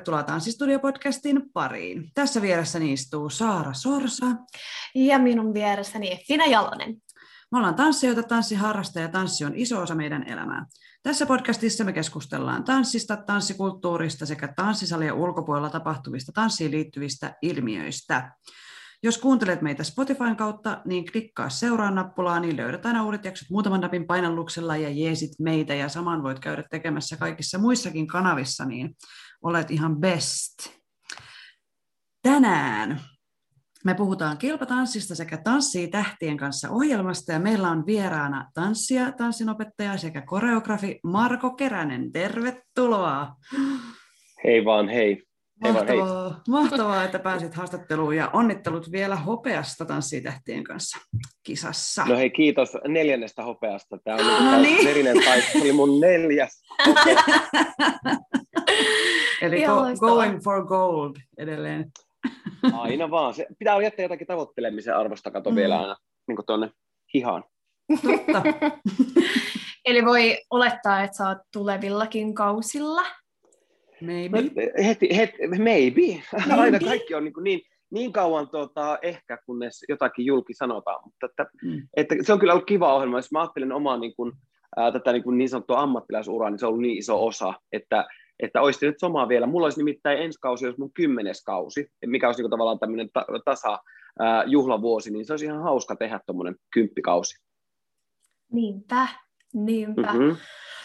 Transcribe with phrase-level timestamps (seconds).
[0.00, 2.10] tervetuloa Tanssistudio-podcastin pariin.
[2.14, 4.26] Tässä vieressäni istuu Saara Sorsa.
[4.94, 6.96] Ja minun vieressäni Fina Jalonen.
[7.52, 10.66] Me ollaan tanssijoita, tanssiharrasta ja tanssi on iso osa meidän elämää.
[11.02, 18.32] Tässä podcastissa me keskustellaan tanssista, tanssikulttuurista sekä tanssisalien ulkopuolella tapahtuvista tanssiin liittyvistä ilmiöistä.
[19.02, 23.80] Jos kuuntelet meitä Spotifyn kautta, niin klikkaa seuraa nappulaa, niin löydät aina uudet jaksot muutaman
[23.80, 28.96] napin painalluksella ja jeesit meitä ja saman voit käydä tekemässä kaikissa muissakin kanavissa, niin
[29.42, 30.70] olet ihan best.
[32.22, 33.00] Tänään
[33.84, 40.22] me puhutaan kilpatanssista sekä Tanssii tähtien kanssa ohjelmasta ja meillä on vieraana tanssia, tanssinopettaja sekä
[40.22, 42.12] koreografi Marko Keränen.
[42.12, 43.28] Tervetuloa!
[44.44, 45.22] Hei vaan, hei.
[45.64, 45.96] hei vaan, hei.
[45.96, 50.98] Mahtavaa, mahtavaa, että pääsit haastatteluun ja onnittelut vielä hopeasta Tanssitähtien kanssa
[51.42, 52.04] kisassa.
[52.04, 53.98] No hei, kiitos neljännestä hopeasta.
[54.04, 55.24] Tämä on No no niin.
[55.24, 56.62] taistelu, mun neljäs.
[59.42, 61.92] Eli go, going for gold edelleen.
[62.72, 63.34] Aina vaan.
[63.34, 65.56] Se, pitää jättää jotakin tavoittelemisen arvosta, kato Mm.
[65.56, 65.96] vielä aina
[66.28, 66.70] niin tuonne
[67.14, 67.44] hihaan.
[68.02, 68.42] Totta.
[69.86, 73.02] Eli voi olettaa, että sä oot tulevillakin kausilla.
[74.00, 74.42] Maybe.
[74.42, 74.48] No,
[74.84, 75.62] heti, heti, maybe.
[75.64, 76.22] Maybe.
[76.62, 81.00] Aina kaikki on niin, kuin niin, niin kauan tuota, ehkä, kunnes jotakin julki sanotaan.
[81.04, 81.88] Mutta että, Mm.
[81.96, 83.18] että se on kyllä ollut kiva ohjelma.
[83.18, 84.32] Jos mä ajattelen omaa niin, kuin,
[84.76, 88.06] ää, tätä niin, kuin niin sanottua ammattilaisuraa, niin se on ollut niin iso osa, että
[88.42, 89.46] että olisi nyt samaa vielä.
[89.46, 93.26] Mulla olisi nimittäin ensi kausi, jos mun kymmenes kausi, mikä olisi niin tavallaan tämmöinen ta-
[93.44, 93.78] tasa
[94.18, 97.42] ää, juhlavuosi, niin se olisi ihan hauska tehdä tuommoinen kymppikausi.
[98.52, 99.08] Niinpä,
[99.52, 100.12] niinpä.
[100.12, 100.36] Mm-hmm.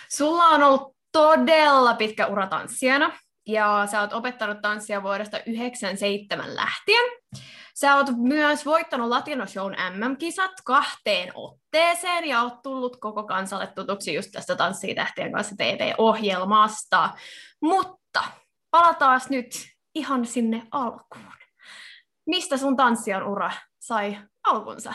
[0.09, 3.11] Sulla on ollut todella pitkä ura tanssijana,
[3.47, 7.03] ja sä oot opettanut tanssia vuodesta 97 lähtien.
[7.79, 14.13] Sä oot myös voittanut Latino Shown MM-kisat kahteen otteeseen, ja oot tullut koko kansalle tutuksi
[14.13, 17.09] just tästä Tanssii tähtien kanssa TV-ohjelmasta.
[17.61, 18.23] Mutta
[18.71, 19.49] palataan nyt
[19.95, 21.25] ihan sinne alkuun.
[22.25, 24.93] Mistä sun tanssijan ura sai alkunsa?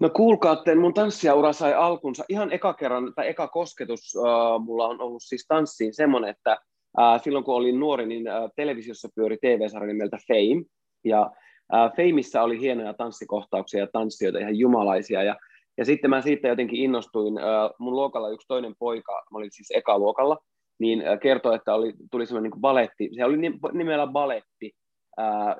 [0.00, 4.86] No kuulkaa, että mun tanssijaura sai alkunsa ihan eka kerran, tai eka kosketus äh, mulla
[4.86, 6.52] on ollut siis tanssiin semmoinen, että
[7.00, 10.64] äh, silloin kun olin nuori, niin äh, televisiossa pyöri TV-sarja nimeltä Fame,
[11.04, 11.30] ja
[11.72, 15.36] Fameissa oli hienoja tanssikohtauksia ja tanssijoita, ihan jumalaisia, ja,
[15.78, 17.34] ja sitten mä siitä jotenkin innostuin,
[17.78, 20.38] mun luokalla yksi toinen poika, mä olin siis eka luokalla,
[20.78, 24.72] niin kertoi, että oli, tuli semmoinen niin baletti, se oli nim- nimellä baletti,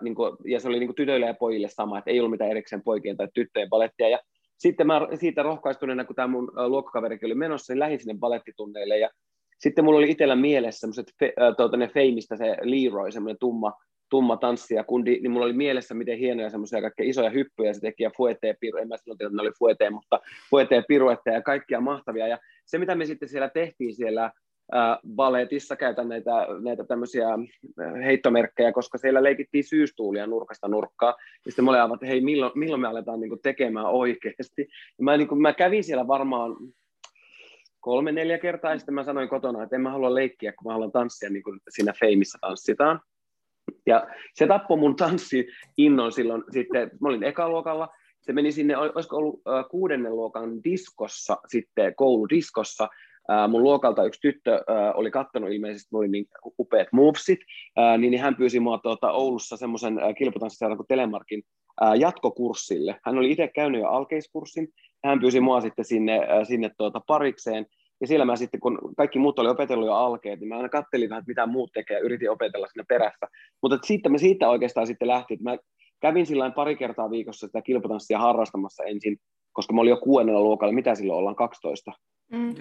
[0.00, 2.50] niin kuin, ja se oli niin kuin tytöille ja pojille sama, että ei ollut mitään
[2.50, 4.08] erikseen poikien tai tyttöjen balettia.
[4.08, 4.18] Ja
[4.58, 8.98] sitten mä siitä rohkaistuneena, kun tämä mun luokkakaverikin oli menossa, niin lähdin sinne balettitunneille.
[8.98, 9.10] Ja
[9.60, 13.72] sitten mulla oli itsellä mielessä semmoiset fe, äh, tuota, ne Feimistä se Leroy, semmoinen tumma,
[14.10, 18.02] tumma tanssija kundi, niin mulla oli mielessä, miten hienoja semmoisia kaikkia isoja hyppyjä se teki,
[18.02, 20.20] ja fuetee piru, en mä silloin tiedä, että ne oli fuetee, mutta
[20.50, 22.28] fuetee piruetteja ja kaikkia mahtavia.
[22.28, 27.28] Ja se, mitä me sitten siellä tehtiin siellä äh, balletissa, käytän näitä, näitä tämmöisiä
[28.04, 31.14] heittomerkkejä, koska siellä leikittiin syystuulia nurkasta nurkkaa,
[31.46, 34.62] ja sitten aivan, että hei, milloin, milloin me aletaan niin kuin, tekemään oikeasti.
[34.98, 36.56] Ja mä, niin kuin, mä kävin siellä varmaan
[37.80, 40.72] kolme, neljä kertaa, ja sitten mä sanoin kotona, että en mä halua leikkiä, kun mä
[40.72, 43.00] haluan tanssia niin kuin siinä Feimissä tanssitaan.
[43.86, 45.46] Ja se tappoi mun tanssi
[45.78, 47.88] innon silloin sitten, mä olin ekaluokalla,
[48.20, 52.88] se meni sinne, olisiko ollut kuudennen luokan diskossa, sitten kouludiskossa,
[53.48, 54.64] mun luokalta yksi tyttö
[54.94, 56.26] oli kattonut ilmeisesti, mulla oli niin
[56.58, 57.38] upeat movesit,
[57.78, 61.42] äh, niin hän pyysi mua tuota, Oulussa semmoisen kilpatanssiseuran kuin Telemarkin
[61.98, 63.00] jatkokurssille.
[63.04, 64.68] Hän oli itse käynyt jo alkeiskurssin,
[65.04, 67.66] hän pyysi mua sitten sinne, sinne tuota, parikseen,
[68.04, 71.08] ja siellä mä sitten, kun kaikki muut oli opetellut jo alkeet, niin mä aina kattelin
[71.08, 73.26] vähän, että mitä muut tekee, ja yritin opetella sinne perässä.
[73.62, 75.56] Mutta siitä me siitä oikeastaan sitten lähti, että mä
[76.00, 79.16] kävin sillä pari kertaa viikossa sitä kilpatanssia harrastamassa ensin,
[79.52, 81.92] koska mä olin jo kuudennella luokalla, mitä silloin ollaan, 12,
[82.32, 82.50] Mm.
[82.50, 82.54] 11-12,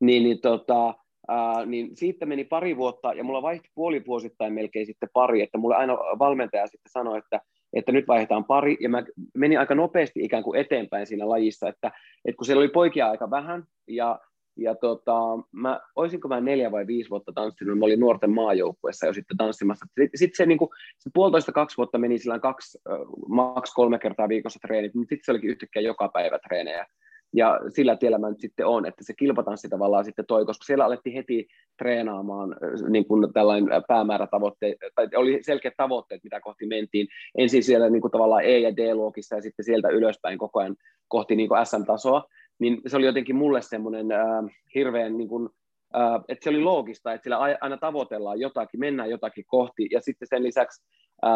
[0.00, 0.94] niin, niin, tota,
[1.28, 5.76] ää, niin siitä meni pari vuotta, ja mulla vaihtui puolivuosittain melkein sitten pari, että mulle
[5.76, 7.40] aina valmentaja sitten sanoi, että,
[7.72, 11.92] että nyt vaihdetaan pari, ja mä menin aika nopeasti ikään kuin eteenpäin siinä lajissa, että,
[12.24, 14.18] että kun siellä oli poikia aika vähän, ja
[14.56, 15.20] ja tota,
[15.52, 19.86] mä, olisinko mä neljä vai viisi vuotta tanssinut, mä olin nuorten maajoukkuessa jo sitten tanssimassa.
[19.86, 20.68] Sitten sit se, niin kuin,
[20.98, 22.78] se puolitoista kaksi vuotta meni sillä kaksi,
[23.28, 26.86] maks kolme kertaa viikossa treenit, mutta sitten se olikin yhtäkkiä joka päivä treenejä.
[27.32, 30.84] Ja sillä tiellä mä nyt sitten on, että se kilpatanssi tavallaan sitten toi, koska siellä
[30.84, 31.48] alettiin heti
[31.78, 32.56] treenaamaan
[32.88, 37.08] niin kuin tällainen päämäärätavoitteet, tai oli selkeät tavoitteet, mitä kohti mentiin.
[37.38, 40.76] Ensin siellä niin kuin tavallaan E- ja D-luokissa ja sitten sieltä ylöspäin koko ajan
[41.08, 42.24] kohti niin kuin SM-tasoa
[42.60, 44.44] niin se oli jotenkin mulle semmoinen äh,
[44.74, 45.48] hirveän, niin kuin,
[45.96, 50.28] äh, että se oli loogista, että sillä aina tavoitellaan jotakin, mennään jotakin kohti, ja sitten
[50.28, 50.82] sen lisäksi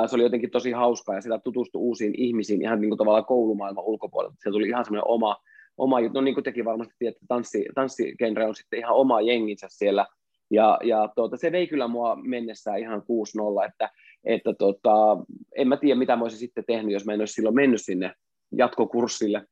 [0.06, 3.84] se oli jotenkin tosi hauskaa, ja sitä tutustui uusiin ihmisiin ihan niin kuin tavallaan koulumaailman
[3.84, 4.36] ulkopuolelta.
[4.38, 5.36] Se tuli ihan semmoinen oma,
[5.76, 10.06] oma no niin kuin tekin varmasti tiedätte, tanssi, tanssigenre on sitten ihan oma jenginsä siellä,
[10.50, 13.90] ja, ja tuota, se vei kyllä mua mennessään ihan 6-0, että,
[14.24, 15.16] että tota,
[15.56, 18.14] en mä tiedä, mitä mä olisin sitten tehnyt, jos mä en olisi silloin mennyt sinne
[18.56, 19.46] jatkokurssille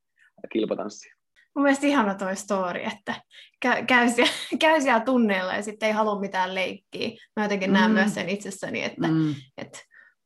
[0.53, 1.15] kilpatanssiin.
[1.55, 3.15] Mun mielestä ihana toi story, että
[3.61, 7.11] käy, käy, siellä, käy siellä tunneilla ja sitten ei halua mitään leikkiä.
[7.37, 7.75] Mä jotenkin mm.
[7.75, 9.35] näen myös sen itsessäni, että, mm.
[9.59, 9.79] että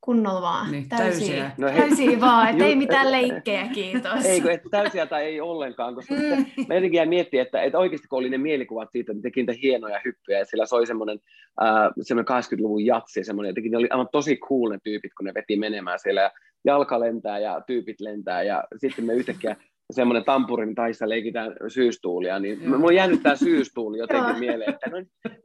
[0.07, 1.51] kunnolla vaan, niin, täysiä, täysiä.
[1.57, 4.25] No täysiä vaan, että ei mitään leikkejä, kiitos.
[4.25, 6.45] Ei, kun, että täysiä tai ei ollenkaan, koska mm.
[6.67, 9.53] mä jotenkin jäin miettiä, että, että oikeasti kun oli ne mielikuvat siitä, että teki niitä
[9.61, 11.19] hienoja hyppyjä, ja sillä soi semmoinen,
[11.61, 15.33] äh, semmoinen 80-luvun jatsi, semmoinen, jotenkin ne oli aivan tosi cool ne tyypit, kun ne
[15.33, 16.31] veti menemään siellä, ja
[16.65, 19.55] jalka lentää ja tyypit lentää, ja sitten me yhtäkkiä
[19.91, 22.71] semmoinen tampurin taissa leikitään syystuulia, niin Joo.
[22.71, 24.97] mulla on jäänyt tämä syystuuli jotenkin mieleen, että no,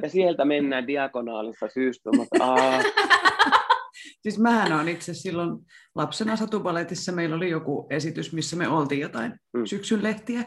[0.03, 2.37] ja sieltä mennään diagonaalissa syystuumassa.
[4.23, 5.59] siis mähän on itse silloin
[5.95, 9.65] lapsena satupaletissa, meillä oli joku esitys, missä me oltiin jotain mm.
[9.65, 10.45] syksyn lehtiä.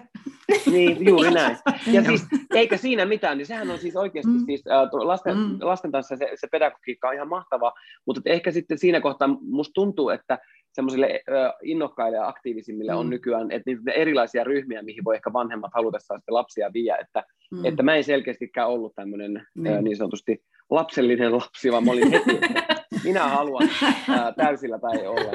[0.71, 1.57] Niin, juuri näin.
[1.91, 2.25] Ja siis,
[2.55, 4.45] eikä siinä mitään, niin sehän on siis oikeasti mm.
[4.45, 5.57] siis, äh, lasten, mm.
[5.61, 7.73] lasten kanssa se, se pedagogiikka on ihan mahtava,
[8.05, 10.39] mutta ehkä sitten siinä kohtaa musta tuntuu, että
[10.73, 11.21] semmoisille
[11.63, 12.97] innokkaille ja aktiivisimmille mm.
[12.97, 17.23] on nykyään, että niitä erilaisia ryhmiä, mihin voi ehkä vanhemmat halutessaan sitten lapsia viedä, että,
[17.51, 17.65] mm.
[17.65, 19.83] että mä en selkeästikään ollut tämmöinen niin.
[19.83, 22.74] niin sanotusti lapsellinen lapsi, vaan mä olin heti, että
[23.05, 23.69] minä haluan
[24.09, 25.31] ää, täysillä tai olla.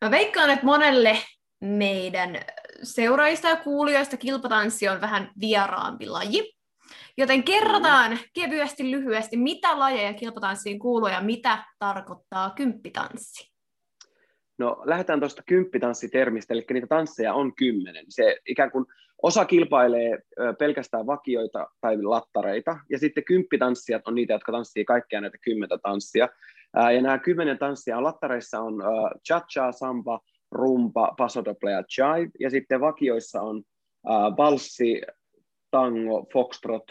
[0.00, 1.16] Mä veikkaan, että monelle
[1.60, 2.38] meidän
[2.82, 6.56] seuraajista ja kuulijoista kilpatanssi on vähän vieraampi laji.
[7.18, 8.18] Joten kerrotaan mm.
[8.34, 13.52] kevyesti lyhyesti, mitä lajeja kilpatanssiin kuuluu ja mitä tarkoittaa kymppitanssi.
[14.58, 18.04] No lähdetään tuosta kymppitanssitermistä, eli niitä tansseja on kymmenen.
[18.08, 18.86] Se ikään kuin
[19.22, 20.18] osa kilpailee
[20.58, 26.28] pelkästään vakioita tai lattareita, ja sitten kymppitanssijat on niitä, jotka tanssii kaikkia näitä kymmentä tanssia.
[26.94, 28.82] Ja nämä kymmenen tanssia on lattareissa on
[29.28, 30.20] cha-cha, samba,
[30.52, 33.62] rumba, paso doble ja jive, ja sitten vakioissa on
[34.36, 35.02] valssi,
[35.70, 36.84] tango, foxtrot,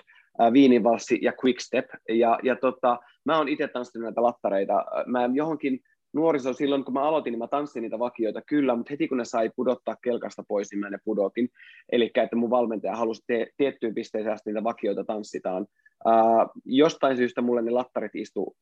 [0.54, 1.86] viinivalssi ja quickstep.
[2.10, 4.86] Ja, ja tota, mä oon itse tanssinut näitä lattareita.
[5.06, 5.80] Mä johonkin
[6.16, 9.26] nuoriso silloin, kun mä aloitin, niin mä tanssin niitä vakioita kyllä, mutta heti kun ne
[9.26, 11.50] sai pudottaa kelkasta pois, niin mä ne pudotin.
[11.92, 15.68] Eli että mun valmentaja halusi te- tiettyyn pisteeseen asti niitä vakioita tanssitaan.
[16.06, 18.56] Uh, jostain syystä mulle ne lattarit istu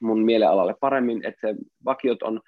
[0.00, 1.54] mun mielealalle paremmin, että se
[1.84, 2.40] vakiot on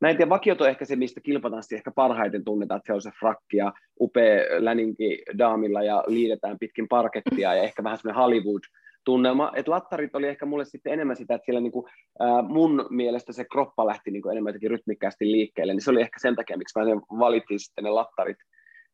[0.00, 3.56] Näitä vakiot on ehkä se, mistä kilpatanssi ehkä parhaiten tunnetaan, että se on se frakki
[3.56, 8.62] ja upea läninki daamilla ja liidetään pitkin parkettia ja ehkä vähän semmoinen Hollywood
[9.04, 11.88] tunnelma, että lattarit oli ehkä mulle sitten enemmän sitä, että siellä niinku,
[12.20, 16.20] ää, mun mielestä se kroppa lähti niinku enemmän jotenkin rytmikkäästi liikkeelle, niin se oli ehkä
[16.20, 18.36] sen takia, miksi mä valitin sitten ne lattarit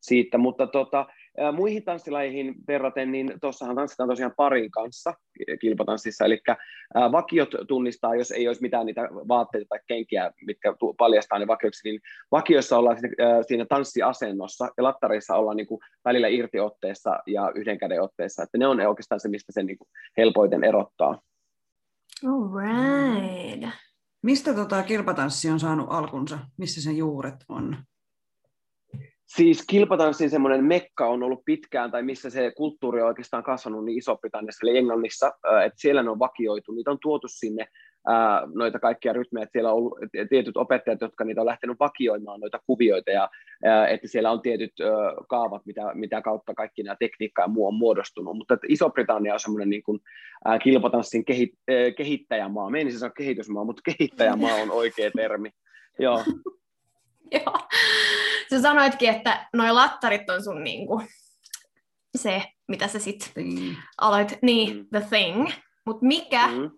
[0.01, 1.07] siitä, mutta tota,
[1.53, 5.15] muihin tanssilaihin verraten, niin tuossahan tanssitaan tosiaan parin kanssa
[5.61, 6.41] kilpatanssissa, eli
[7.13, 12.01] vakiot tunnistaa, jos ei olisi mitään niitä vaatteita tai kenkiä, mitkä paljastaa ne vakioiksi, niin
[12.33, 12.97] vakioissa ollaan
[13.47, 18.67] siinä tanssiasennossa ja lattareissa ollaan niin kuin välillä irtiotteessa ja yhden käden otteessa, että ne
[18.67, 21.21] on oikeastaan se, mistä se niin kuin helpoiten erottaa.
[22.27, 23.75] All right.
[24.23, 26.39] Mistä tota kilpatanssi on saanut alkunsa?
[26.57, 27.77] Missä sen juuret on?
[29.37, 33.99] Siis kilpatanssin semmoinen mekka on ollut pitkään, tai missä se kulttuuri on oikeastaan kasvanut niin
[33.99, 35.33] Iso-Britanniassa, eli Englannissa,
[35.67, 37.67] että siellä ne on vakioitu, niitä on tuotu sinne
[38.55, 42.61] noita kaikkia rytmejä, että siellä on ollut tietyt opettajat, jotka niitä on lähtenyt vakioimaan noita
[42.67, 43.29] kuvioita, ja
[43.91, 44.73] että siellä on tietyt
[45.29, 49.41] kaavat, mitä, mitä kautta kaikki nämä tekniikka ja muu on muodostunut, mutta että Iso-Britannia on
[49.41, 50.01] semmoinen niin kuin,
[50.63, 51.53] kilpatanssin kehi,
[51.97, 55.51] kehittäjämaa, me en siis kehitysmaa, mutta kehittäjämaa on oikea termi,
[55.99, 56.25] joo.
[57.37, 57.59] Joo.
[58.51, 61.03] Sä sanoitkin, että noi lattarit on sun niinku
[62.17, 63.77] se, mitä sä sit mm.
[64.01, 64.87] aloit, niin, mm.
[64.91, 65.51] the thing.
[65.87, 66.71] Mutta mikä mm.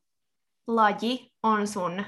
[0.66, 2.04] laji on sun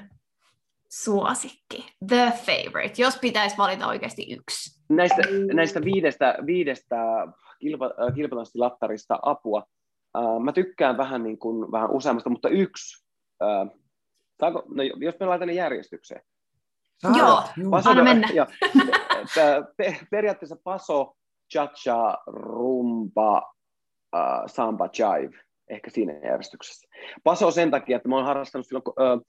[0.89, 4.81] suosikki, the favorite, jos pitäisi valita oikeasti yksi?
[4.89, 5.21] Näistä,
[5.53, 6.97] näistä viidestä, viidestä
[7.59, 9.63] kilpa, äh, kilpatanssilattarista apua,
[10.17, 13.05] äh, mä tykkään vähän, niin kuin, vähän useammasta, mutta yksi,
[13.43, 13.79] äh,
[14.39, 16.21] saako, no, jos me laitan ne järjestykseen,
[16.97, 18.27] Saat, Joo, Paso, anna mennä.
[18.33, 18.45] Jo,
[20.11, 21.15] periaatteessa Paso
[21.53, 23.37] cha-cha, rumba,
[24.15, 26.87] uh, samba, jive, ehkä siinä järjestyksessä.
[27.23, 29.25] Paso sen takia, että mä oon harrastanut silloin, uh,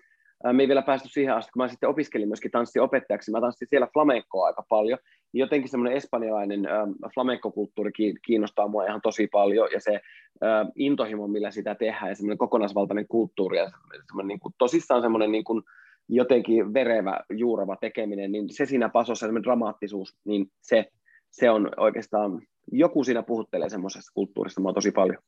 [0.52, 3.88] me ei vielä päästy siihen asti, kun mä sitten opiskelin myöskin tanssiopettajaksi, mä tanssin siellä
[3.92, 4.98] flamencoa aika paljon,
[5.32, 7.90] niin jotenkin semmoinen espanjalainen äh, flamenco-kulttuuri
[8.26, 13.08] kiinnostaa mua ihan tosi paljon, ja se äh, intohimo, millä sitä tehdään, ja semmoinen kokonaisvaltainen
[13.08, 13.70] kulttuuri, ja
[14.06, 15.62] semmoinen, niin kuin, tosissaan semmoinen niin kuin,
[16.08, 20.84] jotenkin verevä, juureva tekeminen, niin se siinä pasossa, semmoinen dramaattisuus, niin se,
[21.30, 25.18] se on oikeastaan, joku siinä puhuttelee semmoisessa kulttuurissa mua tosi paljon.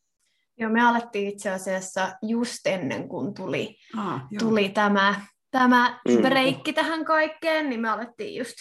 [0.61, 5.21] Joo, me alettiin itse asiassa just ennen kuin tuli, ah, tuli tämä,
[5.51, 6.23] tämä mm.
[6.23, 8.57] breikki tähän kaikkeen, niin me alettiin just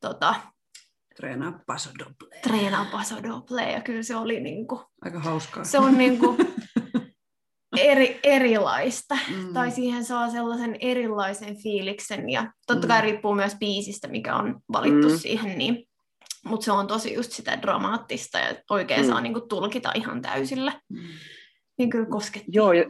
[0.00, 0.34] tota,
[1.16, 2.40] treenaa paso doble.
[2.42, 5.64] Treenaa paso doble, ja kyllä se oli niinku, Aika hauskaa.
[5.64, 6.36] Se on niinku
[7.80, 9.52] eri, erilaista, mm.
[9.52, 13.04] tai siihen saa sellaisen erilaisen fiiliksen, ja totta kai mm.
[13.04, 15.16] riippuu myös biisistä, mikä on valittu mm.
[15.16, 15.86] siihen, niin
[16.44, 19.06] mutta se on tosi just sitä dramaattista ja oikein mm.
[19.06, 20.72] saa niinku tulkita ihan täysillä.
[20.88, 20.98] Mm
[21.80, 22.54] niin kyllä koskettiin.
[22.54, 22.84] Joo, ja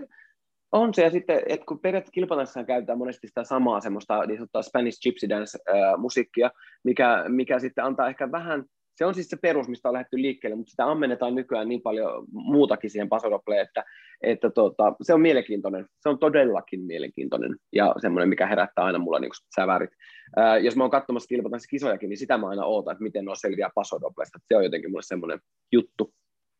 [0.73, 4.62] on se, ja sitten, että kun periaatteessa kilpailussa käytetään monesti sitä samaa semmoista niin sanottua
[4.62, 6.50] Spanish Gypsy Dance-musiikkia,
[6.85, 8.64] mikä, mikä sitten antaa ehkä vähän,
[9.00, 12.25] se on siis se perus, mistä on lähdetty liikkeelle, mutta sitä ammennetaan nykyään niin paljon
[12.33, 13.85] muutakin siihen pasoropleen, että,
[14.23, 15.87] että tota, se on mielenkiintoinen.
[16.00, 19.90] Se on todellakin mielenkiintoinen ja semmoinen, mikä herättää aina mulla niin sävärit.
[20.37, 21.28] Ää, jos mä oon katsomassa
[21.71, 24.38] kisojakin, niin sitä mä aina ootan, että miten ne on selviää pasoropleista.
[24.49, 25.40] Se on jotenkin mulle semmoinen
[25.73, 26.14] juttu.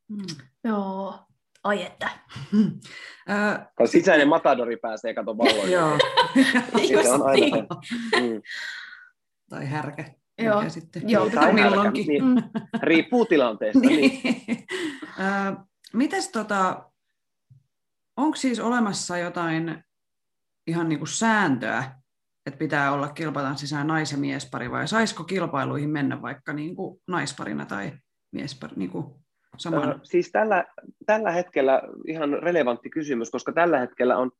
[0.09, 0.45] Mm.
[0.65, 1.15] Joo,
[1.65, 2.09] Ai että.
[3.31, 5.73] Uh, sisäinen matadori pääsee kato valloin.
[5.77, 5.99] Joo.
[7.03, 7.67] se on aina.
[8.21, 8.43] Mm.
[9.51, 10.05] Tai härkä.
[10.45, 10.71] Joo.
[10.71, 11.09] Sitten.
[11.11, 12.07] Joo, tai milloinkin.
[12.07, 12.25] Niin.
[12.25, 12.37] Mm.
[12.83, 13.81] Riippuu tilanteesta.
[13.81, 14.21] niin.
[14.23, 14.47] niin.
[15.21, 16.91] uh, mites tota,
[18.17, 19.85] onko siis olemassa jotain
[20.67, 21.85] ihan niinku sääntöä,
[22.47, 27.93] että pitää olla kilpatanssissa nais- ja miespari, vai saisiko kilpailuihin mennä vaikka niinku naisparina tai
[28.33, 29.21] miespari, niinku
[29.57, 30.01] saman?
[30.03, 30.65] Siis tällä,
[31.07, 34.31] tällä hetkellä ihan relevantti kysymys, koska tällä hetkellä on,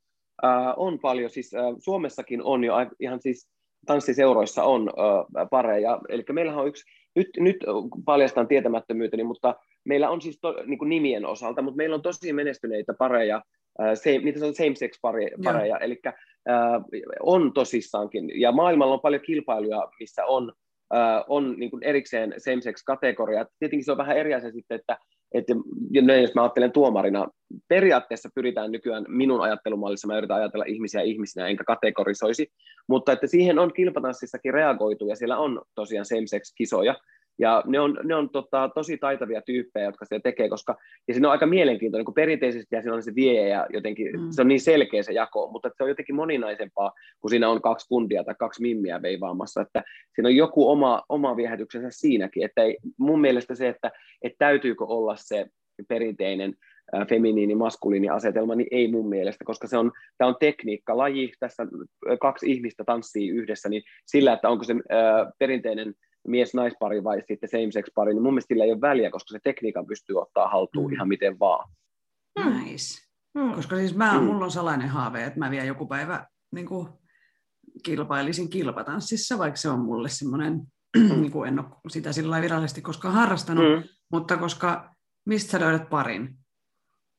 [0.45, 3.51] äh, on paljon, siis äh, Suomessakin on jo ihan siis
[3.91, 4.91] tanssiseuroissa on
[5.51, 7.57] pareja, eli meillähän on yksi, nyt, nyt
[8.05, 9.55] paljastan tietämättömyyteni, mutta
[9.85, 13.43] meillä on siis to, niin kuin nimien osalta, mutta meillä on tosi menestyneitä pareja,
[13.95, 15.01] same, niitä on same-sex
[15.45, 16.01] pareja, eli
[17.21, 20.53] on tosissaankin, ja maailmalla on paljon kilpailuja, missä on
[21.29, 23.47] on niin kuin erikseen same-sex-kategoria.
[23.59, 24.99] Tietenkin se on vähän eri asia sitten, että,
[25.35, 25.53] että
[26.23, 27.29] jos mä ajattelen tuomarina,
[27.69, 32.53] periaatteessa pyritään nykyään minun ajattelumallissa, mä yritän ajatella ihmisiä ihmisinä, enkä kategorisoisi,
[32.89, 36.95] mutta että siihen on kilpatanssissakin reagoitu, ja siellä on tosiaan same-sex-kisoja,
[37.41, 40.77] ja ne on, ne on tota, tosi taitavia tyyppejä, jotka sitä tekee, koska
[41.09, 44.27] ja siinä on aika mielenkiintoinen, kun perinteisesti ja siinä on se vie ja jotenkin mm.
[44.31, 47.89] se on niin selkeä se jako, mutta se on jotenkin moninaisempaa, kun siinä on kaksi
[47.89, 49.83] kundia tai kaksi mimmiä veivaamassa, että
[50.15, 53.91] siinä on joku oma, oma viehätyksensä siinäkin, että ei, mun mielestä se, että,
[54.23, 55.47] että täytyykö olla se
[55.89, 56.55] perinteinen
[57.09, 61.67] feminiini, maskuliini asetelma, niin ei mun mielestä, koska se on, tämä on tekniikka, laji, tässä
[62.21, 65.95] kaksi ihmistä tanssii yhdessä, niin sillä, että onko se äh, perinteinen
[66.29, 70.17] mies-naispari vai sitten same-sex-pari, niin mun mielestä sillä ei ole väliä, koska se tekniikan pystyy
[70.17, 70.95] ottaa haltuun mm.
[70.95, 71.69] ihan miten vaan.
[72.45, 73.11] Nice.
[73.35, 73.53] Mm.
[73.53, 74.25] Koska siis mä, mm.
[74.25, 76.89] mulla on salainen haave, että mä vielä joku päivä niin kuin,
[77.85, 80.61] kilpailisin kilpatanssissa, vaikka se on mulle semmoinen,
[80.97, 81.21] mm.
[81.21, 83.89] niin kuin en ole sitä sillä virallisesti koskaan harrastanut, mm.
[84.13, 84.95] mutta koska
[85.27, 86.37] mistä sä löydät parin?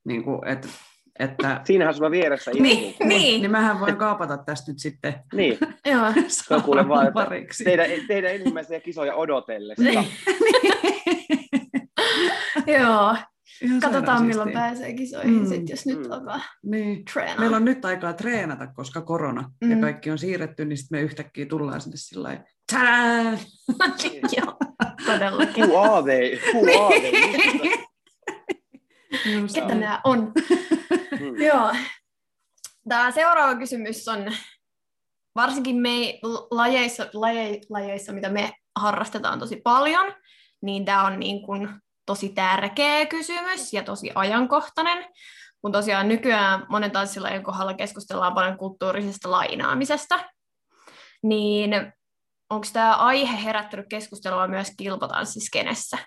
[0.05, 0.67] Niin kuin, että
[1.21, 1.61] että...
[1.67, 3.41] Siinähän sulla vieressä niin, niin, niin.
[3.41, 5.13] niin mähän voin kaapata tästä nyt sitten.
[5.33, 5.57] Niin.
[5.91, 6.13] Joo.
[6.27, 7.63] Se on kuule vaan, pariksi.
[7.63, 9.83] Teidän, teidän ensimmäisiä kisoja odotellessa.
[9.83, 10.07] Niin.
[12.79, 13.15] Joo.
[13.61, 15.45] Ihan Katsotaan milloin pääsee kisoihin mm.
[15.45, 16.11] sit, jos nyt mm.
[16.11, 17.05] alkaa niin.
[17.13, 17.39] treenaa.
[17.39, 19.71] Meillä on nyt aikaa treenata, koska korona mm.
[19.71, 22.43] ja kaikki on siirretty, niin sitten me yhtäkkiä tullaan sinne sillä lailla,
[24.37, 24.57] Joo,
[25.05, 25.65] todellakin.
[25.65, 26.39] Who are they?
[26.53, 27.11] Who are they?
[29.53, 30.33] Ketä nämä on?
[31.19, 31.41] Mm.
[31.41, 31.75] Joo.
[32.89, 34.33] Tämä seuraava kysymys on
[35.35, 36.19] varsinkin me
[36.51, 40.13] lajeissa, laje, lajeissa, mitä me harrastetaan tosi paljon,
[40.61, 41.69] niin tämä on niin kuin
[42.05, 45.05] tosi tärkeä kysymys ja tosi ajankohtainen.
[45.61, 50.19] Kun tosiaan nykyään monen tanssilajien kohdalla keskustellaan paljon kulttuurisesta lainaamisesta,
[51.23, 51.93] niin
[52.49, 55.97] onko tämä aihe herättänyt keskustelua myös kilpatanssiskenessä?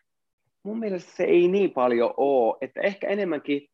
[0.62, 3.68] Mun mielestä se ei niin paljon ole, että ehkä enemmänkin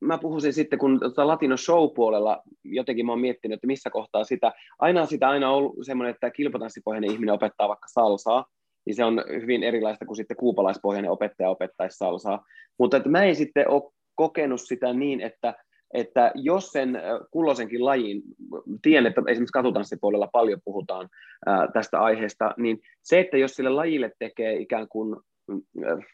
[0.00, 4.52] mä puhuisin sitten, kun tuota Latino Show-puolella jotenkin mä oon miettinyt, että missä kohtaa sitä,
[4.78, 8.44] aina sitä aina ollut semmoinen, että kilpatanssipohjainen ihminen opettaa vaikka salsaa,
[8.86, 12.44] niin se on hyvin erilaista kuin sitten kuupalaispohjainen opettaja opettaisi salsaa.
[12.78, 15.54] Mutta että mä en sitten ole kokenut sitä niin, että,
[15.94, 18.22] että jos sen kulloisenkin lajin,
[18.82, 21.08] tiedän, että esimerkiksi katutanssipuolella paljon puhutaan
[21.46, 25.16] ää, tästä aiheesta, niin se, että jos sille lajille tekee ikään kuin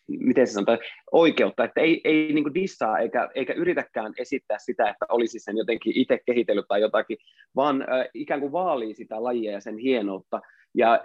[0.08, 0.78] miten se sanotaan,
[1.12, 5.92] oikeutta, että ei, ei niin dissaa eikä, eikä yritäkään esittää sitä, että olisi sen jotenkin
[5.96, 7.18] itse kehitellyt tai jotakin,
[7.56, 10.40] vaan äh, ikään kuin vaalii sitä lajia ja sen hienoutta
[10.74, 11.00] ja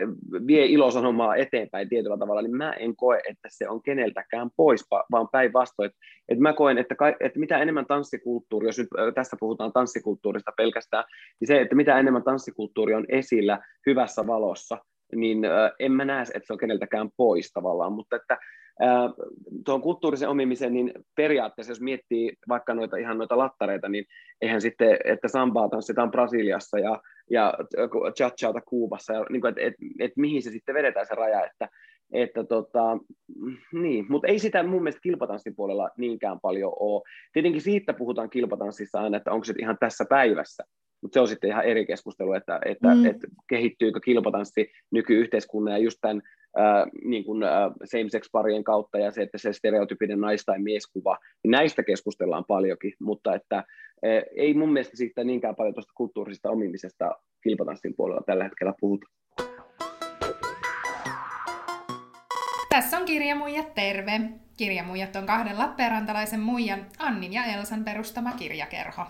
[0.47, 5.27] vie ilosanomaa eteenpäin tietyllä tavalla, niin mä en koe, että se on keneltäkään pois, vaan
[5.31, 5.87] päinvastoin.
[5.87, 10.51] Että, että mä koen, että, ka, että mitä enemmän tanssikulttuuri, jos nyt tästä puhutaan tanssikulttuurista
[10.57, 11.03] pelkästään,
[11.39, 14.77] niin se, että mitä enemmän tanssikulttuuri on esillä hyvässä valossa,
[15.15, 15.39] niin
[15.79, 18.37] en mä näe, että se on keneltäkään pois tavallaan, mutta että
[18.83, 19.11] äh,
[19.65, 24.05] tuon kulttuurisen omimisen, niin periaatteessa jos miettii vaikka noita ihan noita lattareita, niin
[24.41, 27.53] eihän sitten, että sambaa tanssitaan Brasiliassa ja, ja
[28.17, 31.69] cha Kuubassa, ja niin että et, et, mihin se sitten vedetään se raja, että
[32.13, 32.97] että tota,
[33.73, 37.01] niin, mutta ei sitä mun mielestä kilpatanssin puolella niinkään paljon ole.
[37.33, 40.63] Tietenkin siitä puhutaan kilpatanssissa aina, että onko se ihan tässä päivässä,
[41.05, 43.05] mutta se on sitten ihan eri keskustelu, että, että, mm.
[43.05, 46.21] että kehittyykö kilpatanssi nykyyhteiskunnan ja just tämän
[46.59, 51.51] äh, niin kuin, äh, same-sex-parien kautta ja se, että se stereotypinen nais- tai mieskuva, niin
[51.51, 53.63] näistä keskustellaan paljonkin, mutta että äh,
[54.35, 57.11] ei mun mielestä siitä niinkään paljon tuosta kulttuurisesta omimisesta
[57.43, 59.07] kilpatanssin puolella tällä hetkellä puhuta.
[62.69, 64.21] Tässä on Kirjamuijat terve!
[64.57, 69.05] Kirjamuijat on kahden Lappeenrantalaisen muijan Annin ja Elsan perustama kirjakerho.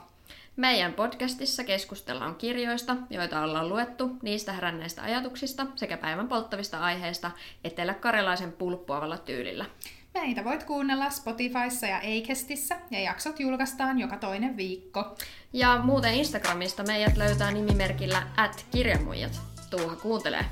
[0.56, 7.32] Meidän podcastissa keskustellaan kirjoista, joita ollaan luettu, niistä heränneistä ajatuksista sekä päivän polttavista aiheista
[7.64, 9.66] etelä-karjalaisen pulppuavalla tyylillä.
[10.14, 15.16] Meitä voit kuunnella Spotifyssa ja Acastissa ja jaksot julkaistaan joka toinen viikko.
[15.54, 19.42] Ja muuten Instagramista meidät löytää nimimerkillä at kirjamuijat.
[19.70, 20.46] Tuuha kuuntelee.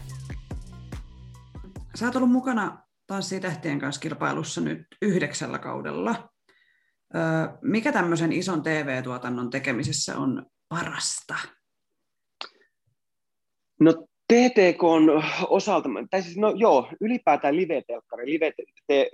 [1.95, 6.32] Sä oot ollut mukana Tanssii tähtien kanssa kilpailussa nyt yhdeksällä kaudella.
[7.61, 11.35] Mikä tämmöisen ison TV-tuotannon tekemisessä on parasta?
[13.79, 13.93] No
[14.33, 18.53] TTK on osalta, tai siis no joo, ylipäätään live-telkkari, live,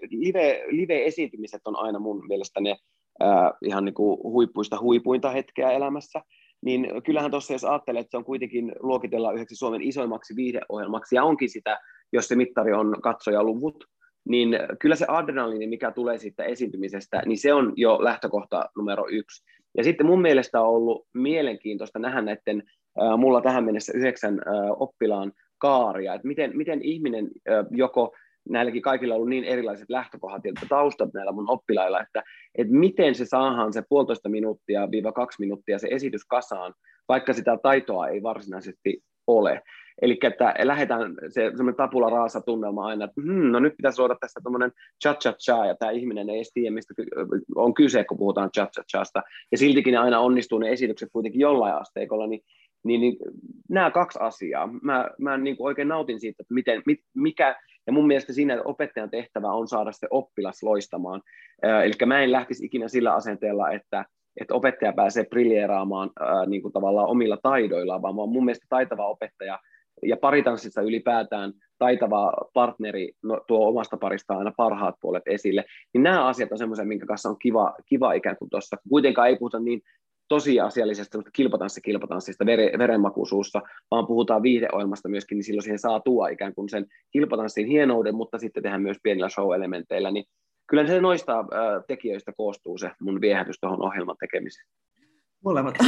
[0.09, 2.75] live, live-esiintymiset on aina mun mielestä ne
[3.23, 6.21] äh, ihan niin kuin huippuista huipuinta hetkeä elämässä.
[6.61, 11.23] Niin kyllähän tuossa, jos ajattelee, että se on kuitenkin luokitellaan yhdeksi Suomen isoimmaksi viihdeohjelmaksi, ja
[11.23, 11.79] onkin sitä,
[12.13, 13.83] jos se mittari on katsojaluvut,
[14.27, 19.43] niin kyllä se adrenaliini, mikä tulee siitä esiintymisestä, niin se on jo lähtökohta numero yksi.
[19.77, 22.63] Ja sitten mun mielestä on ollut mielenkiintoista nähdä näiden
[23.17, 24.41] mulla tähän mennessä yhdeksän
[24.79, 27.27] oppilaan kaaria, että miten, miten ihminen
[27.71, 28.15] joko
[28.49, 32.23] näilläkin kaikilla on ollut niin erilaiset lähtökohdat ja taustat näillä mun oppilailla, että,
[32.57, 36.73] että miten se saadaan se puolitoista minuuttia viiva kaksi minuuttia se esitys kasaan,
[37.07, 39.61] vaikka sitä taitoa ei varsinaisesti ole.
[40.01, 44.15] Eli että lähdetään se semmoinen tapula raasa tunnelma aina, että hmm, no nyt pitäisi luoda
[44.19, 44.71] tässä tämmöinen
[45.03, 46.93] cha cha cha ja tämä ihminen ei edes tiedä, mistä
[47.55, 49.23] on kyse, kun puhutaan cha cha chasta.
[49.51, 52.41] Ja siltikin ne aina onnistuu ne esitykset kuitenkin jollain asteikolla, niin,
[52.83, 53.17] niin, niin
[53.69, 54.69] nämä kaksi asiaa.
[54.81, 57.55] Mä, mä niin kuin oikein nautin siitä, että miten, mit, mikä,
[57.87, 61.21] ja mun mielestä siinä opettajan tehtävä on saada se oppilas loistamaan.
[61.83, 64.05] Eli mä en lähtisi ikinä sillä asenteella, että
[64.41, 69.59] että opettaja pääsee briljeeraamaan ää, niin kuin tavallaan omilla taidoillaan, vaan mun mielestä taitava opettaja
[70.03, 76.27] ja paritanssissa ylipäätään taitava partneri no, tuo omasta parista aina parhaat puolet esille, niin nämä
[76.27, 78.77] asiat on semmoisia, minkä kanssa on kiva, kiva ikään kuin tuossa.
[78.89, 79.81] Kuitenkaan ei puhuta niin
[80.27, 82.45] tosiasiallisesta kilpatanssi kilpatanssista
[82.77, 88.15] verenmakuisuussa, vaan puhutaan viihdeohjelmasta myöskin, niin silloin siihen saa tuoda ikään kuin sen kilpatanssin hienouden,
[88.15, 90.25] mutta sitten tehdään myös pienillä show-elementeillä, niin
[90.67, 91.45] kyllä se noista äh,
[91.87, 94.67] tekijöistä koostuu se mun viehätys tuohon ohjelman tekemiseen.
[95.45, 95.75] Molemmat.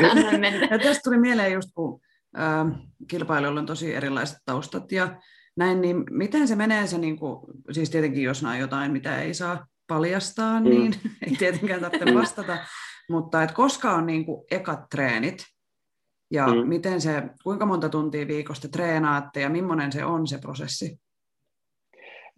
[0.70, 2.00] ja tästä tuli mieleen just, kun
[2.38, 2.66] äh,
[3.08, 5.20] kilpailijoilla on tosi erilaiset taustat ja
[5.56, 7.40] näin, niin miten se menee se, niin kuin,
[7.70, 10.64] siis tietenkin jos on jotain, mitä ei saa paljastaa, mm.
[10.64, 10.94] niin
[11.26, 12.58] ei tietenkään tarvitse vastata,
[13.10, 15.44] mutta et koska on niin kuin ekat treenit,
[16.30, 16.68] ja mm.
[16.68, 21.00] miten se, kuinka monta tuntia viikosta treenaatte ja millainen se on se prosessi?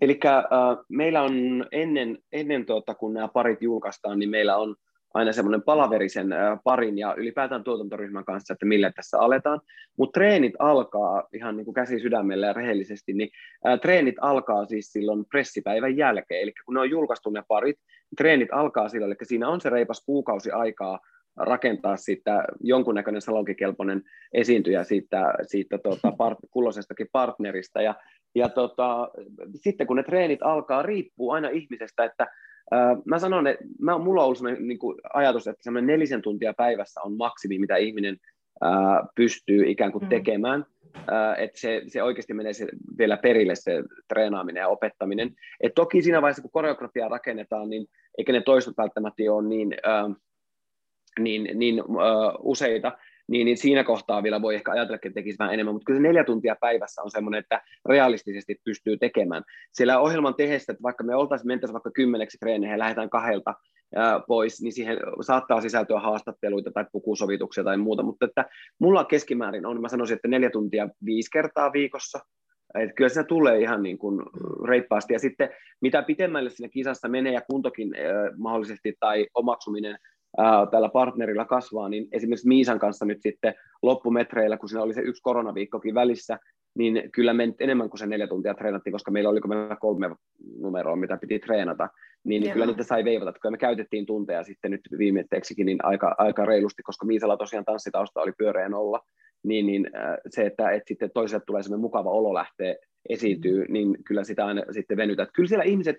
[0.03, 0.43] Eli äh,
[0.89, 4.77] meillä on ennen, ennen tuota, kun nämä parit julkaistaan, niin meillä on
[5.15, 9.61] aina semmoinen palaverisen äh, parin ja ylipäätään tuotantoryhmän kanssa, että millä tässä aletaan.
[9.99, 13.31] Mutta treenit alkaa ihan niin kuin käsi sydämellä ja rehellisesti, niin
[13.67, 16.43] äh, treenit alkaa siis silloin pressipäivän jälkeen.
[16.43, 19.71] Eli kun ne on julkaistu ne parit, niin treenit alkaa silloin, eli siinä on se
[19.71, 21.01] reipas kuukausi aikaa
[21.37, 27.83] rakentaa siitä jonkunnäköinen salonkikelpoinen esiintyjä siitä, siitä tuota, part, kulloisestakin partnerista.
[27.83, 27.95] Ja,
[28.35, 29.09] ja tota,
[29.55, 32.27] sitten kun ne treenit alkaa, riippuu aina ihmisestä, että
[32.71, 36.23] ää, mä sanon, että mä, mulla on ollut sellainen niin kuin ajatus, että semmoinen nelisen
[36.23, 38.17] tuntia päivässä on maksimi, mitä ihminen
[38.61, 40.09] ää, pystyy ikään kuin mm.
[40.09, 40.67] tekemään.
[41.39, 42.67] Että se, se oikeasti menee se
[42.99, 45.35] vielä perille se treenaaminen ja opettaminen.
[45.61, 47.87] Et toki siinä vaiheessa, kun koreografiaa rakennetaan, niin
[48.19, 50.11] eikä ne toistot välttämättä ole niin, ää,
[51.19, 51.99] niin, niin uh,
[52.41, 52.93] useita,
[53.29, 56.03] niin, niin siinä kohtaa vielä voi ehkä ajatella, että tekisi vähän enemmän, mutta kyllä se
[56.03, 59.43] neljä tuntia päivässä on semmoinen, että realistisesti pystyy tekemään.
[59.73, 63.55] Siellä ohjelman tehdessä, että vaikka me oltaisiin mentäisiin vaikka kymmeneksi treeneihin ja lähdetään kahdelta
[64.27, 68.45] pois, niin siihen saattaa sisältyä haastatteluita tai pukusovituksia tai muuta, mutta että
[68.79, 72.21] mulla keskimäärin on, mä sanoisin, että neljä tuntia viisi kertaa viikossa,
[72.75, 74.23] että kyllä se tulee ihan niin kuin
[74.69, 75.13] reippaasti.
[75.13, 79.99] Ja sitten mitä pitemmälle siinä kisassa menee ja kuntokin äh, mahdollisesti tai omaksuminen
[80.71, 85.23] tällä partnerilla kasvaa, niin esimerkiksi Miisan kanssa nyt sitten loppumetreillä, kun siinä oli se yksi
[85.23, 86.39] koronaviikkokin välissä,
[86.75, 90.11] niin kyllä me enemmän kuin se neljä tuntia treenattiin, koska meillä oli meillä kolme
[90.59, 91.89] numeroa, mitä piti treenata,
[92.25, 92.53] niin Joo.
[92.53, 93.33] kyllä niitä sai veivata.
[93.33, 98.21] Kyllä me käytettiin tunteja sitten nyt viimeitteeksikin niin aika, aika reilusti, koska Miisalla tosiaan tanssitausta
[98.21, 99.01] oli pyöreä nolla,
[99.43, 99.91] niin, niin
[100.31, 102.75] se, että, että sitten toiselle tulee semmoinen mukava olo lähteä
[103.09, 105.29] esiintyy, niin kyllä sitä aina sitten venytät.
[105.35, 105.97] Kyllä siellä ihmiset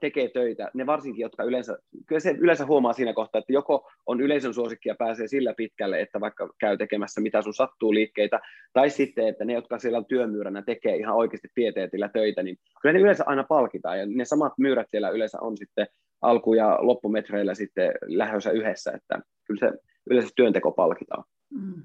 [0.00, 4.20] tekee töitä, ne varsinkin, jotka yleensä, kyllä se yleensä huomaa siinä kohtaa, että joko on
[4.20, 8.40] yleisön suosikki ja pääsee sillä pitkälle, että vaikka käy tekemässä mitä sun sattuu liikkeitä,
[8.72, 13.00] tai sitten, että ne, jotka siellä työmyyränä tekee ihan oikeasti pieteetillä töitä, niin kyllä ne
[13.00, 15.86] yleensä aina palkitaan, ja ne samat myyrät siellä yleensä on sitten
[16.20, 19.78] alku- ja loppumetreillä sitten lähdössä yhdessä, että kyllä se
[20.10, 21.24] yleensä työnteko palkitaan.
[21.50, 21.82] Mm.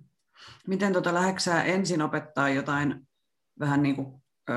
[0.67, 2.95] Miten tuota, lähdeksää ensin opettaa jotain
[3.59, 4.07] vähän niin kuin
[4.49, 4.53] ö,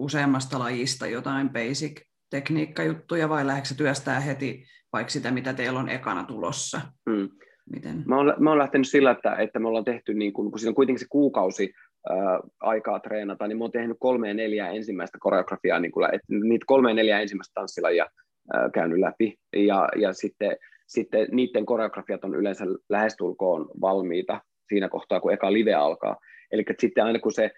[0.00, 6.24] useammasta lajista jotain basic tekniikkajuttuja vai lähdetkö työstää heti vaikka sitä, mitä teillä on ekana
[6.24, 6.80] tulossa?
[7.10, 7.28] Hmm.
[7.72, 8.02] Miten?
[8.06, 10.70] Mä, oon, mä oon lähtenyt sillä, että, että me ollaan tehty, niin kun, kun siinä
[10.70, 11.72] on kuitenkin se kuukausi
[12.08, 16.26] ää, aikaa treenata, niin mä oon tehnyt kolme ja neljä ensimmäistä koreografiaa, niin kun, että
[16.28, 18.06] niitä kolme ja neljä ensimmäistä tanssilajia
[18.52, 25.20] ää, käynyt läpi, ja, ja sitten, sitten niiden koreografiat on yleensä lähestulkoon valmiita siinä kohtaa,
[25.20, 26.16] kun eka live alkaa.
[26.52, 27.50] Eli sitten aina kun se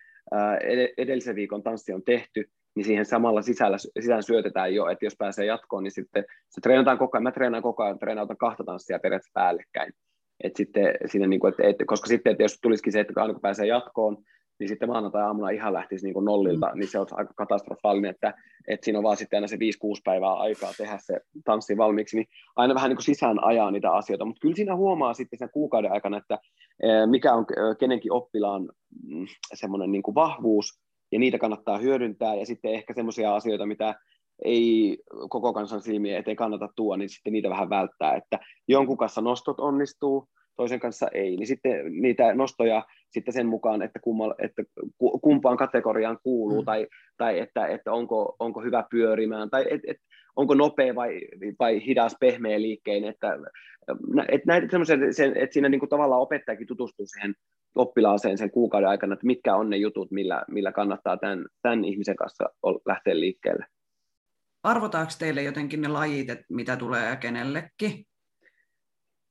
[0.97, 5.47] edellisen viikon tanssi on tehty, niin siihen samalla sisällä, sisään syötetään jo, että jos pääsee
[5.47, 7.23] jatkoon, niin sitten se treenataan koko ajan.
[7.23, 9.93] Mä treenaan koko ajan, treenautan kahta tanssia periaatteessa päällekkäin.
[10.45, 13.33] Et sitten siinä, niin kuin, että, että, koska sitten, että jos tulisikin se, että aina
[13.33, 14.17] kun pääsee jatkoon,
[14.63, 16.79] niin sitten maanantai-aamuna ihan lähtisi niin kuin nollilta, mm.
[16.79, 18.35] niin se on aika katastrofaalinen, että,
[18.69, 19.59] että siinä on vaan sitten aina se 5-6
[20.05, 24.25] päivää aikaa tehdä se tanssi valmiiksi, niin aina vähän niin kuin sisään ajaa niitä asioita,
[24.25, 26.39] mutta kyllä siinä huomaa sitten sen kuukauden aikana, että
[27.07, 27.47] mikä on
[27.79, 28.69] kenenkin oppilaan
[29.09, 33.95] mm, semmoinen niin kuin vahvuus, ja niitä kannattaa hyödyntää, ja sitten ehkä semmoisia asioita, mitä
[34.45, 34.99] ei
[35.29, 39.61] koko kansan silmiä eteen kannata tuoda, niin sitten niitä vähän välttää, että jonkun kanssa nostot
[39.61, 44.63] onnistuu, toisen kanssa ei, niin sitten niitä nostoja sitten sen mukaan, että, kumma, että
[45.23, 46.65] kumpaan kategoriaan kuuluu, mm.
[46.65, 46.87] tai,
[47.17, 49.97] tai että, että onko, onko hyvä pyörimään, tai et, et,
[50.37, 51.21] onko nopea vai,
[51.59, 53.39] vai hidas pehmeä liikkeen, että,
[54.29, 54.67] että, näitä
[55.11, 57.35] sen, että siinä niin kuin tavallaan opettajakin tutustuu siihen
[57.75, 62.17] oppilaaseen sen kuukauden aikana, että mitkä on ne jutut, millä, millä kannattaa tämän, tämän ihmisen
[62.17, 62.45] kanssa
[62.87, 63.67] lähteä liikkeelle.
[64.63, 68.07] Arvotaako teille jotenkin ne lajit, että mitä tulee kenellekin?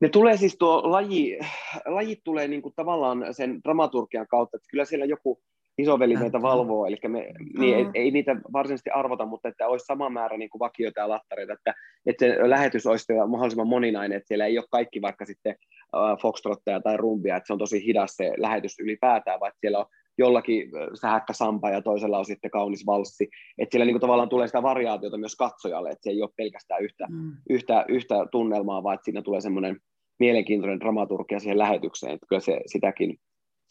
[0.02, 1.40] Ne tulee siis tuo laji,
[1.86, 5.42] lajit tulee niin kuin tavallaan sen dramaturgian kautta, että kyllä siellä joku
[5.78, 10.10] isoveli meitä valvoo, eli me, niin ei, ei, niitä varsinaisesti arvota, mutta että olisi sama
[10.10, 11.74] määrä niin kuin vakioita ja lattareita, että,
[12.06, 15.56] että se lähetys olisi mahdollisimman moninainen, että siellä ei ole kaikki vaikka sitten
[15.96, 19.86] uh, foxtrotteja tai rumbia, että se on tosi hidas se lähetys ylipäätään, vaan siellä on
[20.18, 23.30] jollakin sähäkkä sampa ja toisella on sitten kaunis valssi.
[23.58, 26.84] Että siellä niin kuin tavallaan tulee sitä variaatiota myös katsojalle, että se ei ole pelkästään
[26.84, 27.32] yhtä, mm.
[27.50, 29.78] yhtä, yhtä tunnelmaa, vaan että siinä tulee semmoinen
[30.22, 33.18] mielenkiintoinen dramaturgia siihen lähetykseen, että kyllä se, sitäkin,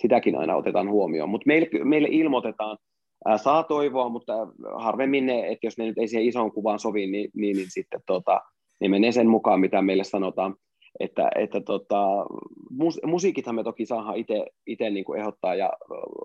[0.03, 1.29] sitäkin aina otetaan huomioon.
[1.29, 2.79] Mutta meille, meille ilmoitetaan,
[3.25, 4.33] ää, saa toivoa, mutta
[4.75, 8.01] harvemmin ne, että jos ne nyt ei siihen isoon kuvaan sovi, niin, niin, niin sitten
[8.07, 8.41] tota,
[8.81, 10.57] ne menee sen mukaan, mitä meille sanotaan.
[11.01, 12.27] Että, että tota,
[12.71, 14.19] mus, musiikithan me toki saadaan
[14.67, 15.73] itse niin ehdottaa ja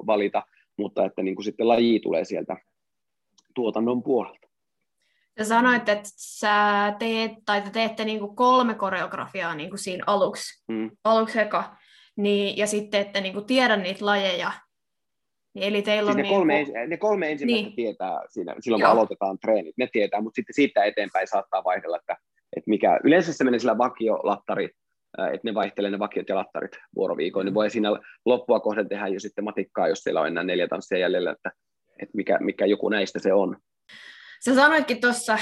[0.07, 0.43] valita,
[0.77, 2.57] mutta että niin kuin sitten laji tulee sieltä
[3.55, 4.44] tuotannon puolelta.
[5.37, 6.57] Sä sanoit, että sä
[6.99, 10.91] teet, tai te teette niinku kolme koreografiaa niinku siinä aluksi, mm.
[11.03, 11.77] aluksi eka,
[12.17, 14.51] niin, ja sitten ette niinku tiedä niitä lajeja.
[15.53, 16.35] Niin, eli teillä siis on ne, niinku...
[16.35, 17.75] kolme, ne kolme ensimmäistä niin.
[17.75, 22.17] tietää siinä, silloin, kun aloitetaan treenit, ne tietää, mutta sitten siitä eteenpäin saattaa vaihdella, että,
[22.57, 24.69] että mikä, yleensä se menee sillä vakiolattari,
[25.17, 27.89] että ne vaihtelee ne vakiot ja lattarit vuoroviikoin, niin voi siinä
[28.25, 31.51] loppua kohden tehdä jo sitten matikkaa, jos siellä on enää neljä tanssia jäljellä, että,
[32.01, 33.57] että mikä, mikä joku näistä se on.
[34.45, 35.37] Sä sanoitkin tuossa,